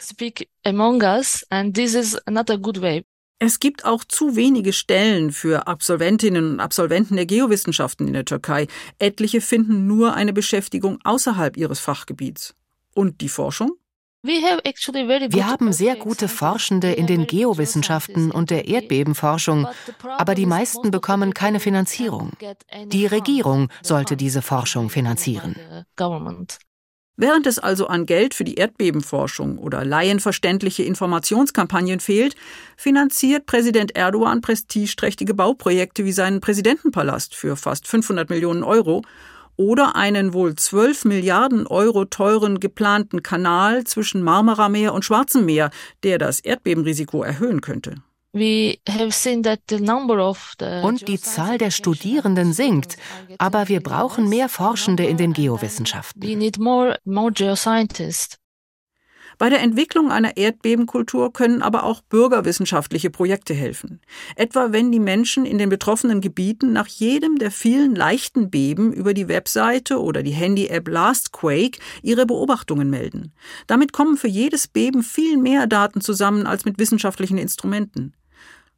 Es 3.43 3.59
gibt 3.59 3.85
auch 3.85 4.03
zu 4.03 4.35
wenige 4.35 4.71
Stellen 4.71 5.31
für 5.31 5.65
Absolventinnen 5.65 6.51
und 6.51 6.59
Absolventen 6.59 7.15
der 7.15 7.25
Geowissenschaften 7.25 8.07
in 8.07 8.13
der 8.13 8.25
Türkei. 8.25 8.67
Etliche 8.99 9.41
finden 9.41 9.87
nur 9.87 10.13
eine 10.13 10.31
Beschäftigung 10.31 10.99
außerhalb 11.03 11.57
ihres 11.57 11.79
Fachgebiets. 11.79 12.53
Und 12.93 13.19
die 13.21 13.29
Forschung? 13.29 13.71
Wir 14.23 15.47
haben 15.47 15.73
sehr 15.73 15.95
gute 15.95 16.27
Forschende 16.27 16.91
in 16.91 17.07
den 17.07 17.25
Geowissenschaften 17.25 18.29
und 18.29 18.51
der 18.51 18.67
Erdbebenforschung, 18.67 19.67
aber 20.17 20.35
die 20.35 20.45
meisten 20.45 20.91
bekommen 20.91 21.33
keine 21.33 21.59
Finanzierung. 21.59 22.31
Die 22.85 23.07
Regierung 23.07 23.69
sollte 23.81 24.15
diese 24.15 24.43
Forschung 24.43 24.89
finanzieren. 24.89 25.55
Während 27.17 27.45
es 27.45 27.59
also 27.59 27.87
an 27.87 28.05
Geld 28.05 28.33
für 28.33 28.43
die 28.43 28.55
Erdbebenforschung 28.55 29.57
oder 29.57 29.83
laienverständliche 29.85 30.83
Informationskampagnen 30.83 31.99
fehlt, 31.99 32.35
finanziert 32.77 33.45
Präsident 33.45 33.95
Erdogan 33.95 34.41
prestigeträchtige 34.41 35.33
Bauprojekte 35.33 36.05
wie 36.05 36.13
seinen 36.13 36.41
Präsidentenpalast 36.41 37.35
für 37.35 37.57
fast 37.57 37.87
500 37.87 38.29
Millionen 38.29 38.63
Euro 38.63 39.03
oder 39.61 39.95
einen 39.95 40.33
wohl 40.33 40.55
12 40.55 41.05
Milliarden 41.05 41.67
Euro 41.67 42.05
teuren 42.05 42.59
geplanten 42.59 43.21
Kanal 43.21 43.83
zwischen 43.83 44.23
Marmarameer 44.23 44.91
und 44.93 45.05
Schwarzem 45.05 45.45
Meer, 45.45 45.69
der 46.01 46.17
das 46.17 46.39
Erdbebenrisiko 46.39 47.21
erhöhen 47.21 47.61
könnte. 47.61 47.95
Und 50.83 51.07
die 51.09 51.19
Zahl 51.19 51.57
der 51.57 51.69
Studierenden 51.69 52.53
sinkt, 52.53 52.95
aber 53.37 53.67
wir 53.67 53.81
brauchen 53.81 54.29
mehr 54.29 54.47
Forschende 54.49 55.03
in 55.05 55.17
den 55.17 55.33
Geowissenschaften. 55.33 56.21
Bei 59.41 59.49
der 59.49 59.61
Entwicklung 59.61 60.11
einer 60.11 60.37
Erdbebenkultur 60.37 61.33
können 61.33 61.63
aber 61.63 61.83
auch 61.83 62.01
bürgerwissenschaftliche 62.01 63.09
Projekte 63.09 63.55
helfen. 63.55 63.99
Etwa 64.35 64.71
wenn 64.71 64.91
die 64.91 64.99
Menschen 64.99 65.47
in 65.47 65.57
den 65.57 65.67
betroffenen 65.67 66.21
Gebieten 66.21 66.73
nach 66.73 66.85
jedem 66.85 67.39
der 67.39 67.49
vielen 67.49 67.95
leichten 67.95 68.51
Beben 68.51 68.93
über 68.93 69.15
die 69.15 69.27
Webseite 69.27 69.99
oder 69.99 70.21
die 70.21 70.29
Handy-App 70.29 70.87
Lastquake 70.87 71.79
ihre 72.03 72.27
Beobachtungen 72.27 72.91
melden. 72.91 73.33
Damit 73.65 73.93
kommen 73.93 74.15
für 74.15 74.27
jedes 74.27 74.67
Beben 74.67 75.01
viel 75.01 75.37
mehr 75.37 75.65
Daten 75.65 76.01
zusammen 76.01 76.45
als 76.45 76.63
mit 76.63 76.77
wissenschaftlichen 76.77 77.39
Instrumenten. 77.39 78.13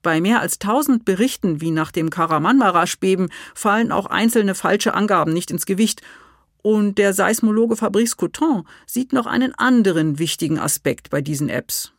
Bei 0.02 0.22
mehr 0.22 0.40
als 0.40 0.62
1000 0.62 1.04
Berichten 1.04 1.60
wie 1.60 1.72
nach 1.72 1.92
dem 1.92 2.10
Karamanmarasch-Beben 2.10 3.28
fallen 3.54 3.92
auch 3.92 4.06
einzelne 4.06 4.56
falsche 4.56 4.94
Angaben 4.94 5.34
nicht 5.34 5.52
ins 5.52 5.66
Gewicht 5.66 6.02
und 6.64 6.98
der 6.98 7.14
Seismologe 7.14 7.76
Fabrice 7.76 8.18
Coton 8.18 8.64
sieht 8.88 9.14
noch 9.14 9.28
einen 9.28 9.54
anderen 9.54 10.18
wichtigen 10.18 10.58
Aspekt 10.58 11.12
bei 11.12 11.22
diesen 11.22 11.50
Apps. 11.50 11.94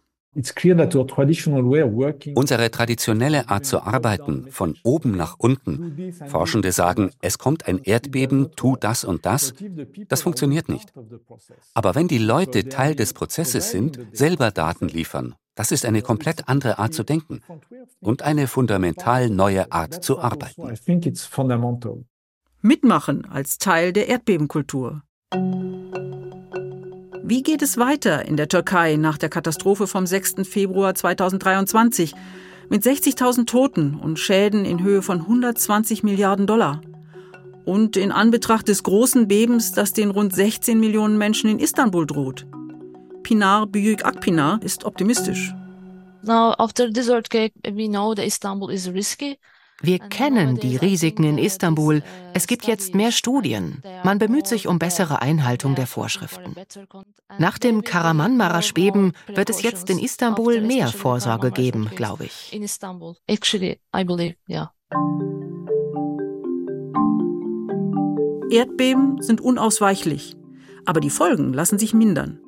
Unsere 2.35 2.71
traditionelle 2.71 3.49
Art 3.49 3.67
zu 3.67 3.81
arbeiten, 3.83 4.49
von 4.51 4.77
oben 4.83 5.17
nach 5.17 5.37
unten, 5.39 6.13
Forschende 6.27 6.73
sagen, 6.73 7.13
es 7.21 7.39
kommt 7.39 7.69
ein 7.69 7.79
Erdbeben, 7.79 8.51
tu 8.57 8.75
das 8.77 9.05
und 9.05 9.25
das, 9.27 9.55
das 10.09 10.23
funktioniert 10.23 10.69
nicht. 10.69 10.93
Aber 11.75 11.95
wenn 11.95 12.09
die 12.09 12.19
Leute 12.19 12.69
Teil 12.69 12.97
des 12.97 13.13
Prozesses 13.13 13.71
sind, 13.71 14.01
selber 14.13 14.51
Daten 14.51 14.89
liefern, 14.89 15.37
das 15.55 15.71
ist 15.71 15.87
eine 15.87 16.03
komplett 16.03 16.49
andere 16.49 16.79
Art 16.79 16.95
zu 16.95 17.05
denken 17.05 17.41
und 18.01 18.23
eine 18.23 18.49
fundamental 18.49 19.31
neue 19.31 19.71
Art 19.71 20.03
zu 20.03 20.19
arbeiten 20.19 20.63
mitmachen 22.65 23.27
als 23.31 23.59
Teil 23.59 23.93
der 23.93 24.09
Erdbebenkultur. 24.09 25.03
Wie 27.23 27.43
geht 27.43 27.63
es 27.63 27.79
weiter 27.79 28.25
in 28.25 28.37
der 28.37 28.49
Türkei 28.49 28.97
nach 28.97 29.19
der 29.19 29.29
Katastrophe 29.29 29.87
vom 29.87 30.07
6. 30.07 30.49
Februar 30.49 30.95
2023 30.95 32.15
mit 32.71 32.83
60.000 32.83 33.47
Toten 33.47 33.95
und 33.95 34.19
Schäden 34.19 34.65
in 34.65 34.83
Höhe 34.83 35.03
von 35.03 35.21
120 35.21 36.03
Milliarden 36.03 36.47
Dollar? 36.47 36.81
Und 37.67 37.97
in 37.97 38.13
Anbetracht 38.13 38.69
des 38.69 38.83
großen 38.83 39.29
Bebens, 39.29 39.73
das 39.73 39.93
den 39.93 40.11
rund 40.11 40.35
16 40.35 40.79
Millionen 40.79 41.17
Menschen 41.19 41.51
in 41.51 41.59
Istanbul 41.59 42.07
droht? 42.07 42.47
Pinar 43.23 43.67
Büyük 43.67 44.05
Akpinar 44.05 44.61
ist 44.63 44.85
optimistisch. 44.85 45.55
Now, 46.23 46.55
after 46.59 46.91
this 46.91 47.09
earthquake, 47.09 47.53
we 47.65 47.89
know 47.89 48.15
that 48.15 48.25
Istanbul 48.25 48.71
is 48.71 48.89
risky. 48.89 49.39
Wir 49.83 49.99
kennen 49.99 50.57
die 50.57 50.77
Risiken 50.77 51.25
in 51.25 51.39
Istanbul. 51.39 52.03
Es 52.33 52.47
gibt 52.47 52.67
jetzt 52.67 52.95
mehr 52.95 53.13
Studien. 53.13 53.83
Man 54.03 54.19
bemüht 54.19 54.47
sich 54.47 54.67
um 54.67 54.79
bessere 54.79 55.21
Einhaltung 55.21 55.75
der 55.75 55.87
Vorschriften. 55.87 56.55
Nach 57.39 57.59
dem 57.59 57.83
Karaman-Marasch-Beben 57.83 59.13
wird 59.27 59.51
es 59.51 59.63
jetzt 59.63 59.91
in 59.91 59.99
Istanbul 59.99 60.61
mehr 60.61 60.89
Vorsorge 60.89 61.51
geben, 61.51 61.91
glaube 61.95 62.25
ich. 62.25 62.53
Erdbeben 68.51 69.21
sind 69.21 69.41
unausweichlich, 69.41 70.37
aber 70.85 71.01
die 71.01 71.11
Folgen 71.11 71.53
lassen 71.53 71.79
sich 71.79 71.93
mindern. 71.93 72.41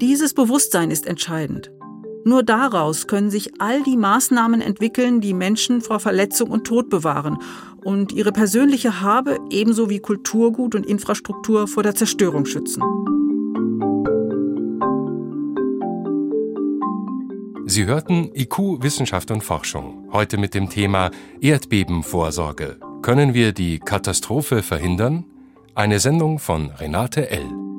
Dieses 0.00 0.34
Bewusstsein 0.34 0.90
ist 0.90 1.06
entscheidend. 1.06 1.70
Nur 2.24 2.42
daraus 2.42 3.06
können 3.06 3.30
sich 3.30 3.60
all 3.60 3.82
die 3.82 3.96
Maßnahmen 3.96 4.60
entwickeln, 4.60 5.20
die 5.20 5.34
Menschen 5.34 5.80
vor 5.80 6.00
Verletzung 6.00 6.50
und 6.50 6.66
Tod 6.66 6.90
bewahren 6.90 7.38
und 7.82 8.12
ihre 8.12 8.32
persönliche 8.32 9.00
Habe 9.00 9.38
ebenso 9.50 9.88
wie 9.88 10.00
Kulturgut 10.00 10.74
und 10.74 10.84
Infrastruktur 10.84 11.66
vor 11.66 11.82
der 11.82 11.94
Zerstörung 11.94 12.44
schützen. 12.44 12.82
Sie 17.66 17.86
hörten 17.86 18.32
IQ 18.34 18.82
Wissenschaft 18.82 19.30
und 19.30 19.42
Forschung. 19.42 20.08
Heute 20.12 20.38
mit 20.38 20.54
dem 20.54 20.68
Thema 20.68 21.12
Erdbebenvorsorge. 21.40 22.78
Können 23.00 23.32
wir 23.32 23.52
die 23.52 23.78
Katastrophe 23.78 24.62
verhindern? 24.62 25.24
Eine 25.76 26.00
Sendung 26.00 26.40
von 26.40 26.70
Renate 26.70 27.30
L. 27.30 27.69